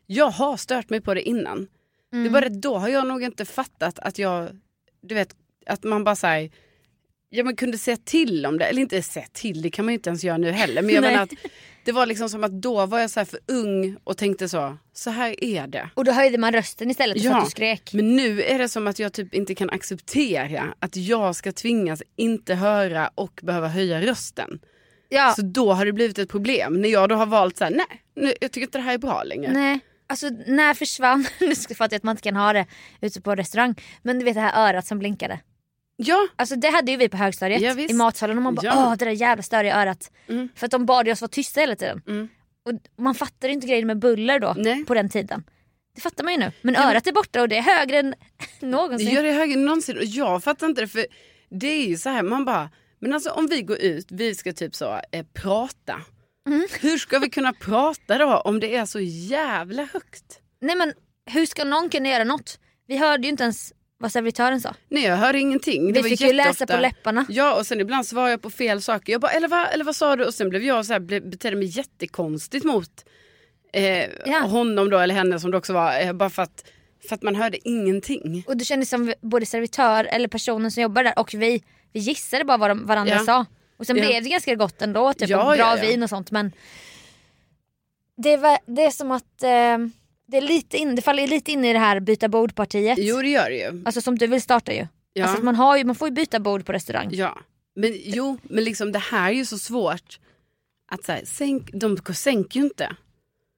[0.07, 1.69] Jag har stört mig på det innan.
[2.11, 4.61] Det är bara det, då har jag nog inte fattat att jag,
[5.01, 6.51] du vet, att man bara säger
[7.29, 9.95] Ja man kunde säga till om det, eller inte säga till, det kan man ju
[9.95, 10.83] inte ens göra nu heller.
[10.83, 11.33] Men jag menar att
[11.85, 14.77] det var liksom som att då var jag så här för ung och tänkte så,
[14.93, 15.91] så här är det.
[15.95, 17.91] Och då höjde man rösten istället för att du skrek.
[17.93, 22.03] Men nu är det som att jag typ inte kan acceptera att jag ska tvingas
[22.17, 24.61] inte höra och behöva höja rösten.
[25.09, 26.81] Ja, Så då har det blivit ett problem.
[26.81, 28.99] När jag då har valt så här, nej, nu, jag tycker inte det här är
[28.99, 29.53] bra längre.
[29.53, 29.81] nej.
[30.09, 32.67] Alltså när försvann, nu ska jag att man inte kan ha det
[33.01, 33.75] ute på restaurang.
[34.03, 35.41] Men du vet det här örat som blinkade.
[35.97, 38.87] Ja, Alltså det hade ju vi på högstadiet Ja, i matsalen och man bara Ja.
[38.87, 40.11] åh det där jävla störiga örat.
[40.29, 40.49] Mm.
[40.57, 42.03] För att de bad oss vara tysta hela tiden.
[42.09, 42.29] Mm.
[42.65, 44.85] Och man fattar inte grejen med buller då Nej.
[44.85, 45.45] på den tiden.
[45.95, 46.53] Det fattar man ju nu.
[46.63, 48.15] Men örat är borta och det är högre än
[48.61, 49.09] någonsin.
[49.15, 49.97] gör det högre än någonsin.
[49.97, 51.07] Och jag fattar inte det för
[51.51, 54.53] det är ju så här, man bara, men alltså om vi går ut, vi ska
[54.53, 56.01] typ så eh, prata.
[56.49, 56.67] Mm.
[56.81, 60.41] Hur ska vi kunna prata då om det är så jävla högt?
[60.61, 60.93] Nej men
[61.31, 62.59] hur ska någon kunna göra något?
[62.87, 64.75] Vi hörde ju inte ens vad servitören sa.
[64.89, 65.87] Nej jag hörde ingenting.
[65.87, 67.27] Det Vi var fick ju läsa på läpparna.
[67.29, 69.13] Ja och sen ibland svarade jag på fel saker.
[69.13, 70.25] Jag bara, eller vad, eller vad sa du?
[70.25, 73.05] Och sen blev jag så här, betedde mig jättekonstigt mot
[73.73, 73.83] eh,
[74.27, 74.39] Ja.
[74.41, 76.01] honom då eller henne som det också var.
[76.01, 76.65] Eh, bara för att,
[77.09, 78.45] för att man hörde ingenting.
[78.47, 82.45] Och det kändes som både servitör eller personen som jobbar där och vi, vi gissade
[82.45, 83.21] bara vad de, varandra Ja.
[83.25, 83.47] sa.
[83.77, 84.07] Och sen Ja.
[84.07, 86.53] blev det ganska gott ändå, typ Ja, bra vin och sånt men
[88.17, 89.79] det, var, det är som att eh,
[90.27, 92.99] det, är lite in, det faller lite in i det här byta bordpartiet.
[93.01, 93.83] Jo det gör det ju.
[93.85, 94.87] Alltså som du vill starta ju.
[95.13, 95.25] Ja.
[95.27, 97.09] Alltså man, har ju man får ju byta bord på restaurang.
[97.13, 97.39] Ja,
[97.77, 100.19] men jo, men liksom det här är ju så svårt.
[100.91, 102.97] Att så här, sänk, de sänker ju inte.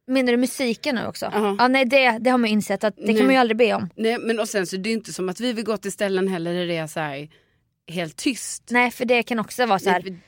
[0.07, 1.31] Menar du musiken nu också?
[1.35, 1.57] Ja.
[1.59, 3.17] Ja, nej det, det har man insett att det Nej.
[3.17, 3.91] kan man ju aldrig be om.
[3.97, 6.29] Nej, men och sen så det är inte som att vi vill gå till ställen
[6.29, 7.29] heller där det är så här
[7.89, 8.63] helt tyst.
[8.71, 10.03] Nej för det kan också vara så här.
[10.07, 10.19] Nej,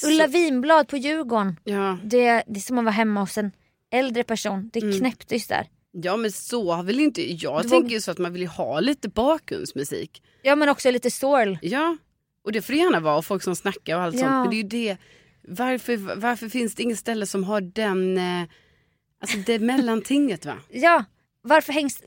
[0.00, 1.56] för- Ulla Vinblad på Djurgården.
[1.64, 3.52] Ja, Det, det är som att vara hemma hos en
[3.92, 4.70] äldre person.
[4.72, 4.98] Det är Mm.
[4.98, 5.68] knäpptyst där.
[6.02, 8.48] Ja, men så har väl inte, jag Du tänker ju så att man vill ju
[8.48, 10.22] ha lite bakgrundsmusik.
[10.42, 11.58] Ja men också lite sorl.
[11.62, 11.96] Ja,
[12.44, 14.20] och det får det gärna vara och folk som snackar och allt Ja.
[14.20, 14.30] sånt.
[14.32, 14.96] Men det är ju det,
[15.48, 18.42] varför, varför finns det inget ställe som har den, eh,
[19.20, 20.54] alltså det mellantinget va?
[20.70, 21.04] Ja,
[21.42, 22.02] varför hängs...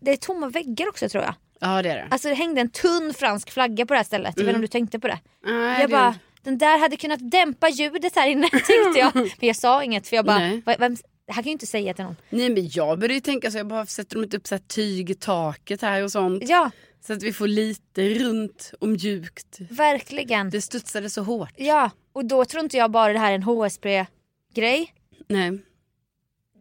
[0.00, 1.34] Det är tomma väggar också tror jag.
[1.60, 2.08] Ja det är det.
[2.10, 4.34] Alltså det hängde en tunn fransk flagga på det här stället.
[4.36, 5.18] Jag vet inte om du tänkte på det.
[5.46, 9.14] Nej, jag det- bara, den där hade kunnat dämpa ljudet här inne tänkte jag.
[9.14, 10.62] Men jag sa inget för jag bara, Nej.
[10.66, 12.16] "Va- vem, det här kan ju inte säga till någon.
[12.30, 15.10] Nej men jag började ju tänka så jag bara sätter de inte upp så tyg
[15.10, 16.42] i taket här och sånt.
[16.48, 16.70] Ja,
[17.06, 19.56] Så att vi får lite runt och mjukt.
[19.70, 20.50] verkligen.
[20.50, 21.52] Det studsade så hårt.
[21.56, 24.94] Ja, och då tror inte jag bara det här är en HSB-grej.
[25.28, 25.58] Nej.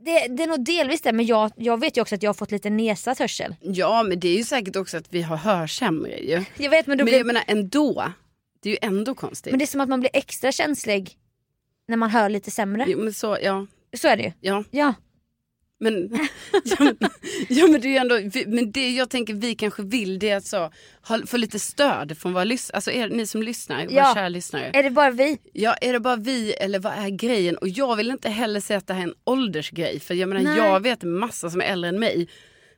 [0.06, 2.34] Det, det är nog delvis det, men jag, jag vet ju också att jag har
[2.34, 3.56] fått lite nedsatt hörsel.
[3.62, 6.44] Ja men det är ju säkert också att vi har hör sämre ju.
[6.58, 8.14] Jag vet men, då Men blir, jag menar ändå.
[8.62, 9.52] Det är ju ändå konstigt.
[9.52, 11.18] men det är som att man blir extra känslig
[11.88, 12.86] när man hör lite sämre.
[12.88, 13.68] Jo, men så, ja.
[13.98, 14.32] Så är det ju.
[14.42, 14.64] ja.
[14.72, 14.94] Ja.
[15.80, 16.10] Men,
[16.64, 16.98] ja, men,
[17.50, 20.46] ja, men det är ändå, men det jag tänker vi kanske vill det är att
[20.46, 20.72] så,
[21.26, 24.14] få lite stöd från våra lyssnare, alltså er, ni som lyssnar, våra Ja.
[24.16, 24.72] kära lyssnare.
[24.74, 25.38] Är det bara vi?
[25.54, 27.58] Ja, är det bara vi eller vad är grejen?
[27.58, 30.00] Och jag vill inte heller säga att det här är en åldersgrej.
[30.00, 30.58] För jag menar, Nej.
[30.58, 32.28] jag vet en massa som är äldre än mig.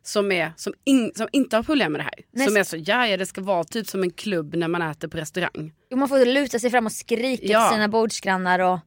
[0.04, 2.14] Som, är, som, in, som inte har problem med det här.
[2.34, 4.82] Nej, som är så, ja, ja det ska vara typ som en klubb när man
[4.82, 5.74] äter på restaurang.
[5.90, 7.68] Jo, Man får luta sig fram och skrika Ja.
[7.70, 8.60] till sina bordsgrannar.
[8.60, 8.80] Och...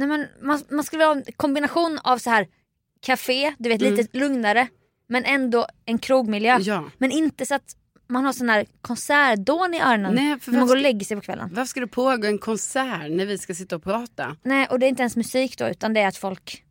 [0.00, 2.46] Nej, men man, man skulle ha en kombination av så här
[3.00, 4.68] café, du vet lite lugnare.
[5.08, 6.50] Men ändå en krogmiljö.
[6.50, 6.62] Mm.
[6.62, 6.84] Ja.
[6.98, 7.76] Men inte så att
[8.08, 11.20] man har sån här konsertdån i öronen Nej, när man går och lägger sig på
[11.20, 11.48] kvällen.
[11.52, 14.36] Varför ska det pågå en konsert när vi ska sitta och prata?
[14.42, 16.64] Nej, och det är inte ens musik då utan det är att folk,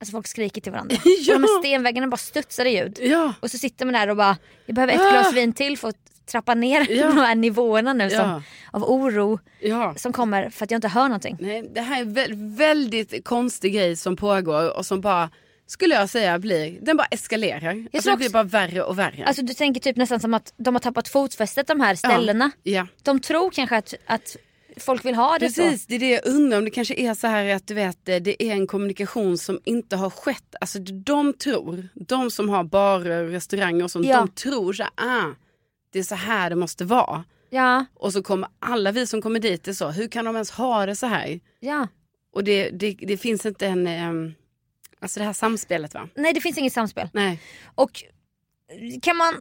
[0.00, 0.96] alltså folk skriker till varandra.
[1.04, 1.34] Ja.
[1.34, 2.98] De här stenväggarna bara studsar i ljud.
[3.02, 5.88] Ja, Och så sitter man där och bara, jag behöver ett glas vin till för
[5.88, 7.06] att trappa ner Ja.
[7.06, 8.42] de här nivåerna nu som, Ja.
[8.72, 9.94] av oro ja.
[9.96, 11.36] som kommer för att jag inte hör någonting.
[11.40, 15.30] Nej, det här är en vä- väldigt konstig grej som pågår och som bara,
[15.66, 17.70] skulle jag säga, blir, den bara eskalerar.
[17.70, 19.24] Alltså, tror det blir bara värre och värre.
[19.26, 22.50] Alltså du tänker typ nästan som att de har tappat fotfästet de här ställena.
[22.62, 22.86] ja.
[23.02, 24.36] De tror kanske att, att
[24.76, 25.86] folk vill ha det Precis, så.
[25.88, 28.42] det är det jag undrar om det kanske är så här att du vet det
[28.42, 30.54] är en kommunikation som inte har skett.
[30.60, 34.16] Alltså de tror, de som har barer och restauranger och sånt, Ja.
[34.18, 35.24] de tror så här, ah,
[35.92, 37.24] det är så här det måste vara.
[37.50, 40.50] Ja, Och så kommer alla vi som kommer dit är så, hur kan de ens
[40.50, 41.40] ha det så här?
[41.60, 41.88] ja.
[42.34, 44.34] Och det, det, det finns inte en, ehm,
[45.00, 46.08] alltså det här samspelet va?
[46.14, 47.08] Nej det finns inget samspel.
[47.12, 47.40] Nej.
[47.74, 48.04] Och
[49.02, 49.34] kan man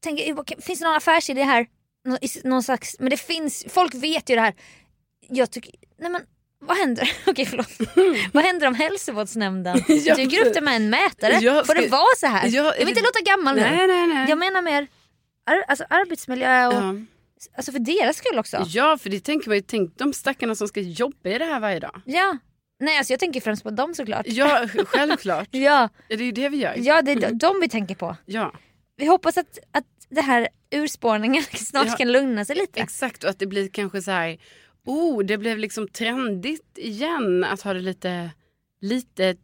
[0.00, 1.66] tänka, finns det någon affärsidé här?
[2.04, 4.54] Nå- Någon slags, men det finns, folk vet ju det här.
[5.28, 6.22] Jag tycker, nej men
[6.60, 7.12] vad händer?
[7.26, 7.68] Okej förlåt.
[8.32, 11.38] vad händer om hälsovårdsnämnden dyker upp det med en mätare?
[11.40, 12.46] Jag Får det vara så här?
[12.48, 13.60] Ja, jag vill inte låta gammal nu.
[13.60, 14.26] Nej, nej, nej.
[14.28, 14.86] Jag menar mer
[15.48, 16.94] ar, alltså arbetsmiljö och Ja.
[17.56, 18.64] Alltså för deras skull också.
[18.68, 21.60] Ja, för det tänker man ju, tänk de stackarna som ska jobba i det här
[21.60, 22.00] varje dag.
[22.04, 22.38] Ja.
[22.80, 24.26] Nej alltså jag tänker främst på dem såklart.
[24.28, 25.48] Ja, självklart.
[25.52, 26.74] Ja, Det är ju det vi gör.
[26.76, 28.16] ja det är de- vi tänker på.
[28.26, 28.52] Ja,
[28.96, 31.96] Vi hoppas att, att det här urspårningen snart Ja.
[31.96, 32.80] kan lugna sig lite.
[32.80, 33.24] exakt.
[33.24, 34.38] Och att det blir kanske så här,
[34.86, 38.30] oh, det blev liksom trendigt igen att ha det lite,
[38.80, 39.36] lite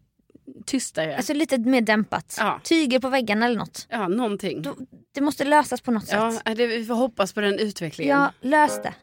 [0.66, 1.16] tystare.
[1.16, 2.37] Alltså lite mer dämpat.
[2.38, 2.61] Ja.
[2.64, 3.87] Tyger på väggarna eller något.
[3.90, 4.62] ja, någonting.
[4.62, 4.74] Då,
[5.14, 6.57] det måste lösas på något Ja, sätt.
[6.57, 8.18] det, vi får hoppas på den utvecklingen.
[8.20, 8.94] Ja, lös det.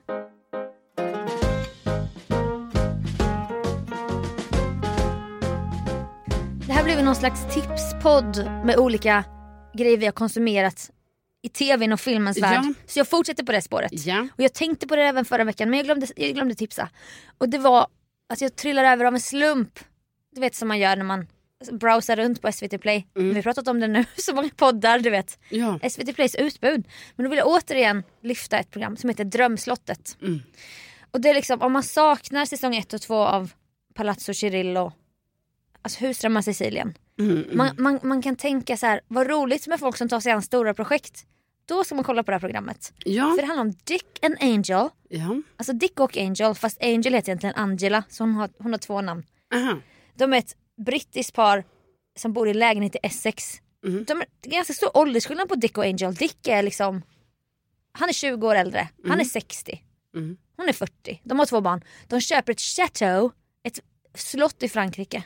[6.67, 9.23] Det här blev någon slags tipspodd med olika
[9.73, 10.89] grejer vi har konsumerat
[11.41, 12.49] i tvn och filmens Ja.
[12.49, 12.63] värld.
[12.87, 14.05] Så jag fortsätter på det spåret.
[14.05, 14.27] Ja.
[14.37, 16.89] Och jag tänkte på det även förra veckan men jag glömde, jag glömde tipsa.
[17.37, 17.87] Och det var
[18.33, 19.79] att jag trillade över av en slump.
[20.31, 21.27] Du vet som man gör när man
[21.71, 23.07] browsar runt på SVT Play.
[23.13, 25.39] Vi har pratat om det nu, så många poddar du vet.
[25.49, 25.79] Ja.
[25.89, 26.87] SVT Plays utbud.
[27.15, 30.17] Men då vill jag återigen lyfta ett program som heter Drömslottet.
[31.11, 33.51] Och det är liksom om man saknar säsong 1 och 2 av
[33.93, 34.91] Palazzo Cirillo,
[35.81, 36.93] alltså Husdrömmar Sicilien.
[37.53, 40.41] Man, man, man kan tänka så här, vad roligt med folk som tar sig an
[40.41, 41.25] stora projekt.
[41.65, 42.93] Då ska man kolla på det här programmet.
[43.05, 43.29] Ja.
[43.35, 44.89] För det handlar om Dick and Angel.
[45.09, 45.41] ja.
[45.57, 49.01] Alltså Dick och Angel, fast Angel heter egentligen Angela, så hon har, hon har två
[49.01, 49.23] namn.
[49.53, 49.77] Aha.
[50.15, 51.63] De är ett brittiskt par
[52.19, 53.61] som bor i lägenhet i Essex.
[54.07, 56.13] De är, ganska stor åldersskillnad på Dick och Angel.
[56.15, 57.01] Dick är liksom,
[57.91, 59.81] han är 20 år äldre, han är 60.
[60.15, 60.37] Mm.
[60.57, 61.21] Hon är 40.
[61.23, 61.81] De har två barn.
[62.07, 63.31] De köper ett chateau,
[63.63, 63.79] ett
[64.15, 65.23] slott i Frankrike.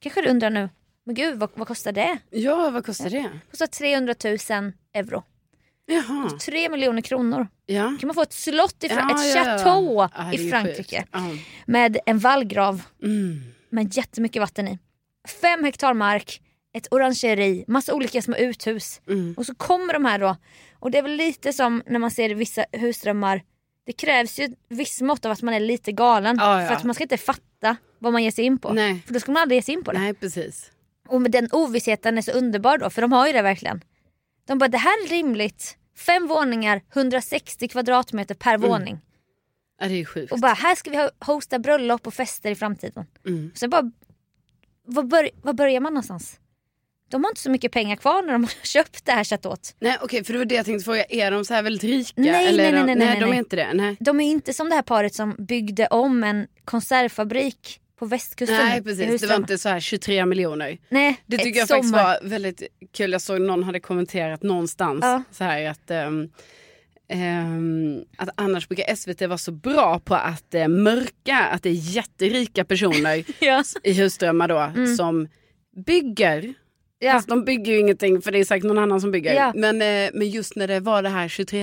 [0.00, 0.68] Kanske du undrar nu,
[1.04, 2.18] men gud vad, vad kostar det?
[2.30, 3.18] ja, vad kostar det?
[3.22, 5.22] Det kostar 300 000 euro.
[5.86, 6.30] Jaha.
[6.44, 7.46] 3 miljoner kronor.
[7.66, 7.96] Ja.
[8.00, 11.04] kan man få ett slott, i Fra- Ja, ett ja, chateau i Frankrike.
[11.66, 13.40] Med en vallgrav Mm.
[13.70, 14.78] Med jättemycket vatten i.
[15.40, 16.40] Fem hektar mark,
[16.72, 19.00] ett orangeri, massa olika små uthus.
[19.08, 19.34] Mm.
[19.36, 20.36] Och så kommer de här då.
[20.78, 23.42] Och det är väl lite som när man ser vissa husdrömmar.
[23.86, 26.36] Det krävs ju ett visst mått av att man är lite galen.
[26.40, 26.68] Ja, ja.
[26.68, 28.72] För att man ska inte fatta vad man ger sig in på.
[28.72, 29.02] Nej.
[29.06, 29.98] För då ska man aldrig ge sig in på det.
[29.98, 30.70] Nej, precis.
[31.08, 33.80] Och med den ovissheten är så underbar då, för de har ju det verkligen.
[34.46, 35.76] De bara, det här är rimligt.
[35.96, 38.70] Fem våningar, 160 kvadratmeter per Mm.
[38.70, 38.98] våning.
[39.80, 40.32] Ja, det är sjukt.
[40.32, 43.06] Och bara, här ska vi hosta bröllop och fester i framtiden.
[43.26, 43.50] Mm.
[43.54, 43.90] Sen bara,
[44.86, 46.36] var, bör, var börjar man någonstans?
[47.10, 49.76] De har inte så mycket pengar kvar när de har köpt det här chateauet.
[49.80, 51.04] Nej, okej, för det var det jag tänkte fråga.
[51.04, 52.12] Är de så här väldigt rika?
[52.16, 53.38] Nej, eller är nej, de, nej, nej, nej, de är nej.
[53.38, 53.72] inte det.
[53.74, 53.96] Nej.
[54.00, 58.56] De är inte som det här paret som byggde om en konservfabrik på västkusten.
[58.56, 60.78] Nej precis, det var inte så här 23 miljoner.
[60.88, 62.62] Nej, Det tycker jag faktiskt sommar- var väldigt
[62.92, 63.12] kul.
[63.12, 65.22] Jag såg någon hade kommenterat någonstans Ja.
[65.32, 66.30] så här att, ehm,
[67.10, 71.94] ehm, att annars brukar SVT vara så bra på att eh, mörka att det är
[71.96, 73.64] jätterika personer Ja.
[73.82, 75.28] i husdrömmar då som
[75.86, 76.38] bygger.
[76.38, 76.54] Mm.
[76.98, 77.12] Ja.
[77.12, 79.34] Fast de bygger ju ingenting för det är säkert någon annan som bygger.
[79.34, 79.52] Ja.
[79.54, 81.62] Men, eh, men just när det var det här 23,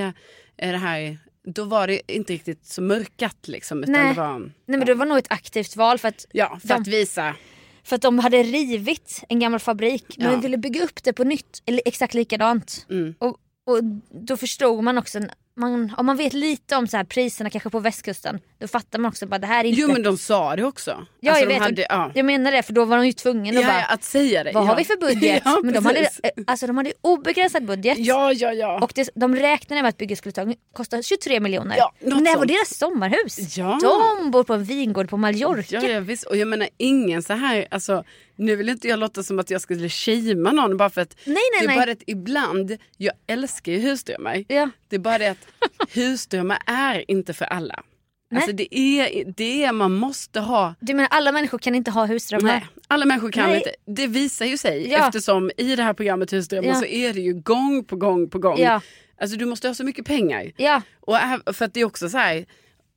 [0.58, 3.80] eh, det här, då var det inte riktigt så mörkat liksom.
[3.84, 4.08] Utan Nej.
[4.14, 6.74] det var, Nej men det var nog ett aktivt val för att, ja, för de-
[6.74, 7.36] att visa.
[7.84, 10.40] för att de hade rivit en gammal fabrik men Ja.
[10.40, 12.86] ville bygga upp det på nytt, eller exakt likadant.
[12.90, 13.16] Mm.
[13.20, 15.20] Och, och då förstod man också,
[15.58, 19.10] man, om man vet lite om så här priserna kanske på västkusten, då fattar man
[19.10, 19.82] också bara det här är inte...
[19.82, 21.06] Jo men de sa det också.
[21.20, 22.12] ja, Alltså, jag vet, hade, ja.
[22.16, 24.44] jag menar det för då var de ju tvungna Ja, att bara, ja, att säga
[24.44, 24.52] det.
[24.54, 25.44] vad har vi för budget?
[25.64, 26.10] Men de hade,
[26.48, 27.98] alltså, de hade obegränsad budget.
[27.98, 28.80] Ja, ja, ja.
[28.82, 31.78] Och det, de räknade med att bygget skulle ta, kosta 23 miljoner.
[31.78, 33.58] Ja, det var deras sommarhus.
[33.58, 33.80] Ja.
[33.82, 35.76] De bor på en vingård på Mallorca.
[35.82, 36.24] Ja, ja, visst.
[36.24, 38.04] Och jag menar ingen så här, alltså,
[38.36, 41.36] nu vill inte jag låta som att jag skulle shamea någon bara för att Nej,
[41.36, 41.78] nej, det är nej.
[41.78, 44.44] bara att ibland, jag älskar ju husdrömmar.
[44.48, 44.70] Ja.
[44.90, 45.47] Det är bara det att
[45.94, 47.84] husdrömmar är inte för alla.
[48.32, 48.38] Nej.
[48.42, 52.06] Alltså det är, det är, man måste ha Du menar alla människor kan inte ha
[52.06, 52.48] husdrömmar?
[52.52, 53.58] Nej, alla människor kan Nej.
[53.58, 53.72] inte.
[54.02, 55.08] Det visar ju sig Ja.
[55.08, 56.76] eftersom i det här programmet Husdrömmar Ja.
[56.76, 58.60] så är det ju gång på gång på gång.
[58.60, 58.82] Ja.
[59.22, 60.52] Alltså du måste ha så mycket pengar.
[60.58, 60.82] Ja.
[61.00, 61.18] Och
[61.56, 62.46] för att det är också så här,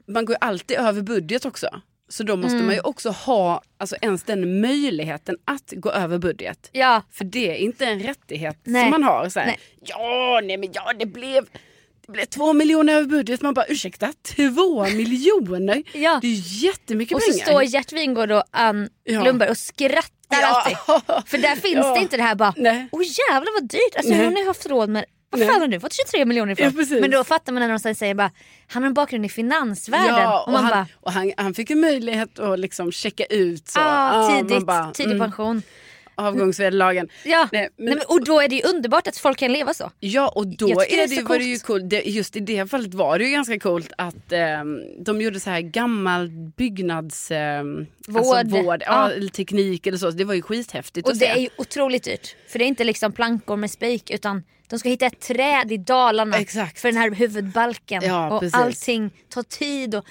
[0.09, 1.69] man går ju alltid över budget också.
[2.09, 2.67] Så då måste Mm.
[2.67, 6.69] man ju också ha alltså, ens den möjligheten att gå över budget.
[6.73, 7.03] Ja.
[7.11, 8.83] För det är inte en rättighet Nej.
[8.83, 9.29] som man har.
[9.29, 9.59] Så här, Nej.
[9.81, 11.47] Ja, nej men ja det blev,
[12.13, 13.43] blev två miljoner över budget.
[13.43, 15.83] Man bara ursäkta, två miljoner?
[15.93, 16.19] Ja.
[16.23, 17.45] Det är ju jättemycket Och så pengar.
[17.47, 19.25] står Gert Wingård och Ann Ja.
[19.25, 20.47] Lundberg och skrattar Ja.
[20.47, 20.77] alltid.
[21.31, 22.89] För där finns det inte det här bara, Nej.
[22.93, 24.19] åh jävlar vad dyrt, alltså, Nej.
[24.19, 26.87] hur har ni haft råd med vad fan har du fått 23 miljoner ifrån?
[26.91, 27.01] Ja.
[27.01, 28.31] Men då fattar man när de sen säger bara,
[28.67, 30.15] han har en bakgrund i finansvärlden.
[30.21, 33.69] Ja, och och, han, bara, och han, han fick en möjlighet att liksom checka ut.
[33.69, 33.81] Så.
[33.81, 35.33] ah, man tidigt, bara, tidig mm.
[36.15, 37.09] Avgångsvederlagen.
[37.25, 39.75] Ja, Nej, Nej, men- men, och då är det ju underbart att folk kan leva
[39.75, 39.91] så.
[40.01, 41.91] Ja och då är det är det, så var det ju coolt.
[41.91, 45.51] Det, just i det fallet var det ju ganska coolt att ehm, de gjorde så
[45.51, 47.31] här gammal byggnads...
[47.31, 48.47] ehm, Alltså Vård.
[48.65, 49.13] vård ja.
[49.13, 49.29] Ja.
[49.29, 50.11] teknik eller så.
[50.11, 51.27] Det var ju skithäftigt Och det se.
[51.27, 52.37] är ju otroligt dyrt.
[52.49, 55.77] För det är inte liksom plankor med spik utan de ska hitta ett träd i
[55.77, 56.81] Dalarna Exakt.
[56.81, 58.03] för den här huvudbalken.
[58.05, 58.55] Ja, och precis.
[58.55, 59.95] allting tar tid.
[59.95, 60.05] Och,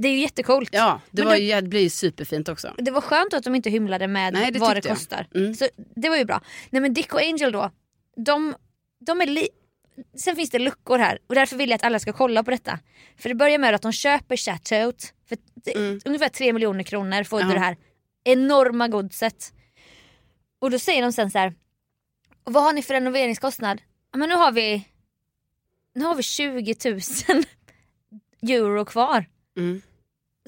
[0.00, 0.68] det är ju jättecoolt.
[0.72, 2.74] Ja, det, Men var, ju- det blir ju superfint också.
[2.78, 4.96] Det var skönt att de inte hymlade med Nej, det vad det jag.
[4.96, 5.26] kostar.
[5.34, 5.54] Mm.
[5.54, 6.40] Så det var ju bra.
[6.70, 7.70] Nej men Dick och Angel då,
[8.16, 8.54] de,
[9.06, 9.48] de är li-
[10.16, 12.78] Sen finns det luckor här och därför vill jag att alla ska kolla på detta.
[13.18, 14.92] För det börjar med att de köper Chateau
[15.28, 17.48] för det, ungefär 3 miljoner kronor får Mm.
[17.48, 17.54] Ja.
[17.54, 17.76] du det här
[18.24, 19.52] enorma godset.
[20.58, 21.54] Och då säger de sen så här.
[22.44, 23.82] "Och vad har ni för renoveringskostnad?
[24.12, 24.88] Ja, men nu har vi
[25.94, 27.00] nu har vi 20 000
[28.50, 29.24] euro kvar.
[29.58, 29.82] Mm.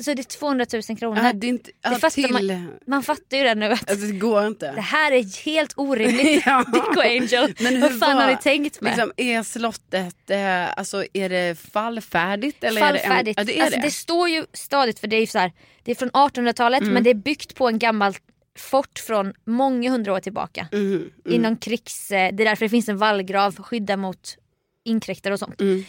[0.02, 1.22] Så det är 200 000 kronor.
[1.24, 4.06] Ja, det är inte, ja, fattar till, man- Man fattar ju det nu att alltså,
[4.06, 4.66] det går det inte.
[4.70, 6.42] här är helt orimligt.
[6.46, 6.64] Ja.
[6.72, 7.54] Dick och Angel.
[7.60, 8.90] Men hur Vad fan var- har ni tänkt med?
[8.90, 12.64] Liksom, är slottet, eh, alltså är det fallfärdigt?
[12.64, 13.36] Eller Är Fallfärdigt.
[13.36, 13.86] det, en, ja, det är alltså, det.
[13.86, 16.94] det står ju stadigt för det är, så här, det är från 1800-talet Mm.
[16.94, 18.14] men det är byggt på en gammal
[18.58, 20.68] fort från många hundra år tillbaka.
[20.72, 22.10] Mhm, Inom krigs...
[22.10, 24.36] eh, Det är därför det finns en vallgrav skydda mot
[24.84, 25.60] inkräktare och sånt.
[25.60, 25.84] Mm.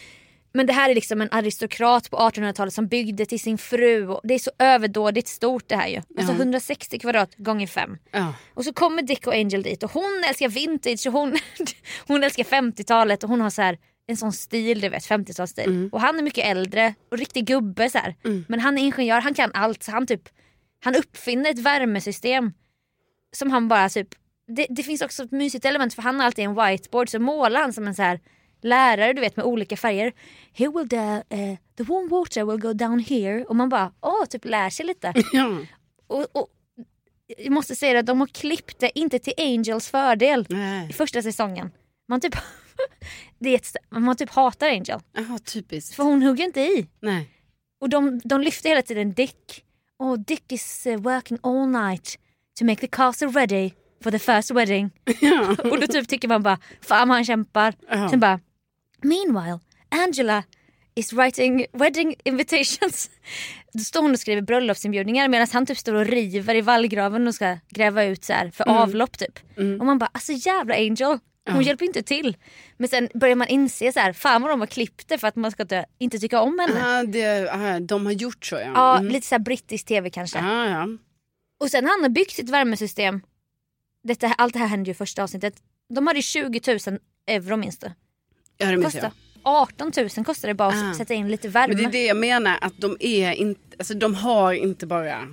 [0.56, 4.16] Men det här är liksom en aristokrat på 1800-talet som byggde till sin fru.
[4.22, 5.96] Det är så överdådigt stort det här ju.
[5.96, 6.38] Alltså Ja.
[6.38, 7.98] 160 kvadrat gånger fem.
[8.10, 8.34] Ja.
[8.54, 11.38] Och så kommer Dick och Angel dit och hon älskar vintage och hon,
[12.06, 15.64] hon älskar 50-talet och hon har så här en sån stil, du vet 50-talsstil.
[15.64, 15.88] Mm.
[15.92, 18.14] Och han är mycket äldre och riktig gubbe så här.
[18.48, 19.82] Men han är ingenjör, han kan allt.
[19.82, 20.28] Så han, typ,
[20.84, 22.52] han uppfinner ett värmesystem
[23.32, 24.08] som han bara typ
[24.46, 27.60] det, det finns också ett mysigt element för han har alltid en whiteboard så målar
[27.60, 28.20] han som en så här
[28.66, 30.12] lärare du vet med olika färger.
[30.52, 30.96] Here will the,
[31.36, 34.86] eh, the warm water will go down here och man bara åh typ lär sig
[34.86, 35.12] lite.
[35.32, 35.58] Ja.
[36.06, 36.48] Och, och,
[37.38, 40.90] jag måste säga att de har klippt det inte till Angels fördel Nej.
[40.90, 41.70] i första säsongen.
[42.08, 42.34] Man typ,
[43.38, 45.94] det är ett, man typ hatar Angel Jaha, typiskt.
[45.94, 46.86] för hon hugger inte i.
[47.00, 47.30] Nej.
[47.80, 49.64] Och de, de lyfter hela tiden Dick.
[49.98, 52.18] Oh, Dick is uh, working all night
[52.58, 53.70] to make the castle ready
[54.02, 54.90] for the first wedding.
[55.70, 57.74] och då typ tycker man bara, fan han kämpar.
[57.88, 58.08] Ja.
[58.08, 58.40] Sen bara,
[59.08, 60.44] meanwhile Angela
[60.94, 63.10] is writing wedding invitations.
[63.72, 67.34] Då står hon och skriver bröllopsinbjudningar medan han typ står och river i vallgraven och
[67.34, 69.38] ska gräva ut så här för avlopp typ.
[69.80, 71.18] Och man bara, alltså jävla Angel.
[71.50, 72.36] Hon hjälper inte till.
[72.76, 75.36] Men sen börjar man inse så här, fan vad de har klippt det för att
[75.36, 76.80] man ska inte, inte tycka om henne.
[76.80, 78.72] Ja, det, aha, de har gjort så ja.
[78.74, 79.12] Ja, Mm.
[79.12, 80.38] lite så här brittisk tv kanske.
[80.38, 80.88] Ja, ja.
[81.60, 83.20] Och sen han har byggt sitt värmesystem.
[84.04, 85.54] Detta, allt det här hände ju första avsnittet.
[85.94, 87.84] De hade ju 20 000 euro minst.
[88.58, 89.02] Ja det minns Kostar.
[89.02, 89.12] jag.
[89.42, 90.94] 18 000 kostar det bara att Ah.
[90.98, 91.74] sätta in lite värme.
[91.74, 95.28] Men det är det jag menar, att de är inte, alltså de har inte bara,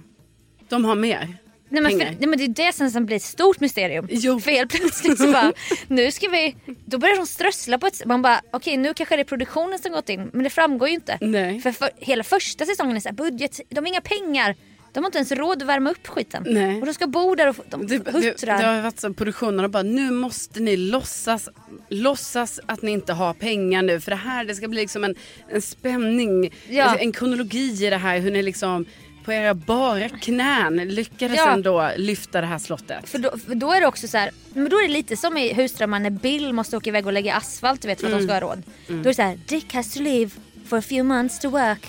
[0.70, 1.38] de har mer.
[1.70, 4.08] nej, men för, nej men det är det som, som blir ett stort mysterium.
[4.12, 4.40] Jo.
[4.40, 5.54] För helt plötsligt så bara,
[5.88, 6.56] nu ska vi,
[6.86, 9.92] då börjar de strössla på ett Man bara, okej nu kanske det är produktionen som
[9.92, 11.18] gått in men det framgår ju inte.
[11.22, 11.60] Nej.
[11.62, 14.56] För, för hela första säsongen är så här, budget, de har inga pengar.
[14.94, 16.44] De har inte ens råd att värma upp skiten.
[16.48, 16.80] Nej.
[16.80, 18.58] Och de ska bo där och de Det, det, huttrar.
[18.62, 21.50] det har varit så produktionen och bara nu måste ni låtsas,
[21.90, 25.16] låtsas att ni inte har pengar nu för det här det ska bli liksom en,
[25.50, 26.96] en spänning, Ja.
[26.96, 28.86] en kronologi i det här hur ni liksom
[29.26, 31.52] på era bara knän lyckades Ja.
[31.54, 33.10] ändå lyfta det här slottet.
[33.10, 35.38] För då, för då är det också så här, men då är det lite som
[35.38, 38.24] i Husdrömmar när Bill måste åka iväg och lägga asfalt du vet, för att de
[38.24, 38.64] ska ha råd.
[38.88, 40.32] Då är det så här, Dick has to leave
[40.68, 41.88] for a few months to work.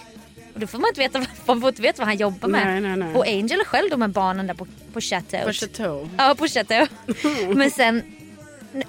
[0.55, 2.67] Och då får man inte veta, man får inte veta vad han jobbar med.
[2.67, 3.15] Nej, nej, nej.
[3.15, 5.47] Och Angel är själv de här barnen där på, på Chateau.
[5.47, 6.09] På Chateau.
[6.19, 6.87] Ja, på Chateau.
[7.55, 8.03] men sen,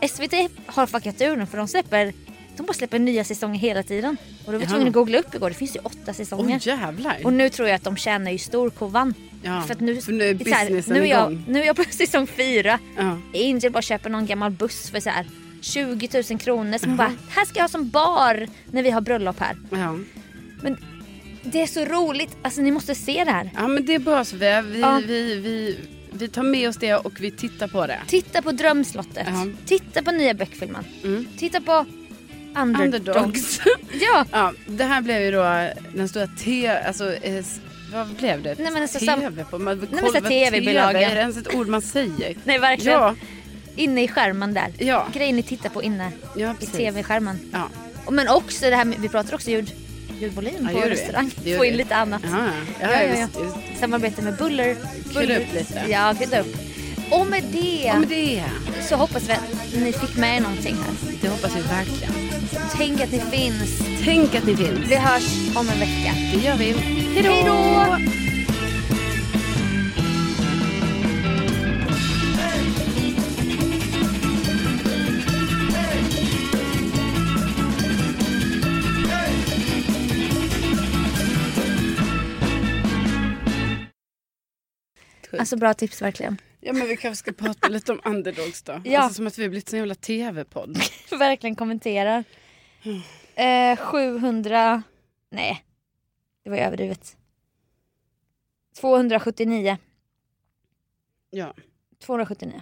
[0.09, 0.33] SVT
[0.65, 2.13] har fuckat ur nu för de släpper
[2.57, 4.17] de bara släpper nya säsonger hela tiden.
[4.45, 4.69] Och då var jag Jaha.
[4.69, 6.55] tvungen att googla upp igår, det finns ju åtta säsonger.
[6.55, 7.17] Åh jävlar.
[7.23, 9.13] Och nu tror jag att de tjänar ju storkovan.
[9.43, 11.43] Ja, För att nu, för nu är så här, businessen nu, är jag, igång.
[11.47, 12.79] nu är jag på säsong fyra.
[12.97, 13.17] Ja.
[13.33, 15.25] Angel bara köper någon gammal buss för så här
[15.61, 16.77] 20 000 kronor.
[16.77, 19.57] Som bara, här ska jag ha som bar när vi har bröllop här.
[19.69, 19.97] Ja.
[20.61, 20.77] Men
[21.45, 23.51] det är så roligt, alltså ni måste se det här.
[23.55, 25.01] ja men det är bra Sofia, vi, Ja.
[25.07, 25.79] vi, vi,
[26.11, 27.99] vi tar med oss det och vi tittar på det.
[28.07, 29.27] Titta på Drömslottet.
[29.27, 29.47] Ja.
[29.65, 30.83] Titta på nya Beck-filmen.
[31.03, 31.27] Mm.
[31.37, 31.85] Titta på
[32.57, 33.15] Underdogs.
[33.17, 33.59] Underdogs.
[34.01, 37.45] Ja, Ja, det här blev ju då den stora T, alltså eh,
[37.93, 38.55] vad blev det?
[38.59, 41.01] Nej, men alltså TV på, man, men koll- så vad TV-bilaga.
[41.09, 42.35] Är det ens ett ord man säger?
[42.43, 42.99] nej verkligen.
[42.99, 43.15] Ja,
[43.77, 44.67] Inne i skärmen där.
[44.77, 45.07] Ja.
[45.13, 47.39] Grejer ni tittar på inne ja i tv-skärmen.
[47.53, 47.69] Ja.
[48.11, 49.71] Men också det här med, vi pratar också ljud,
[50.19, 51.31] ljudvolym Ja, på restaurang.
[51.57, 52.21] Få in lite annat.
[52.31, 52.47] Ja,
[52.81, 53.27] ja, Ja, ja.
[53.79, 54.75] Samarbete med Buller.
[55.13, 55.81] Krydda upp lite.
[55.89, 56.55] Ja, krydda upp.
[57.11, 58.43] Och med det, Ja men det,
[58.89, 61.17] så hoppas vi att ni fick med er någonting här.
[61.21, 62.13] det hoppas vi verkligen.
[62.77, 63.81] Tänk att ni finns.
[64.05, 64.79] Tänk att ni finns.
[64.91, 66.13] Vi hörs om en vecka.
[66.33, 66.71] Det gör vi.
[67.21, 68.24] Hej då!
[85.39, 86.41] Alltså bra tips verkligen.
[86.59, 88.81] Ja men vi kanske ska prata lite om underdogs då.
[88.83, 88.99] Ja.
[88.99, 90.77] Alltså som att vi har blivit en jävla tv-podd.
[91.09, 92.23] verkligen kommenterar.
[93.35, 94.83] Eh, 700,
[95.31, 95.65] nej
[96.43, 97.17] det var överdrivet.
[98.75, 99.77] 279.
[101.29, 101.53] Ja.
[102.05, 102.61] 279.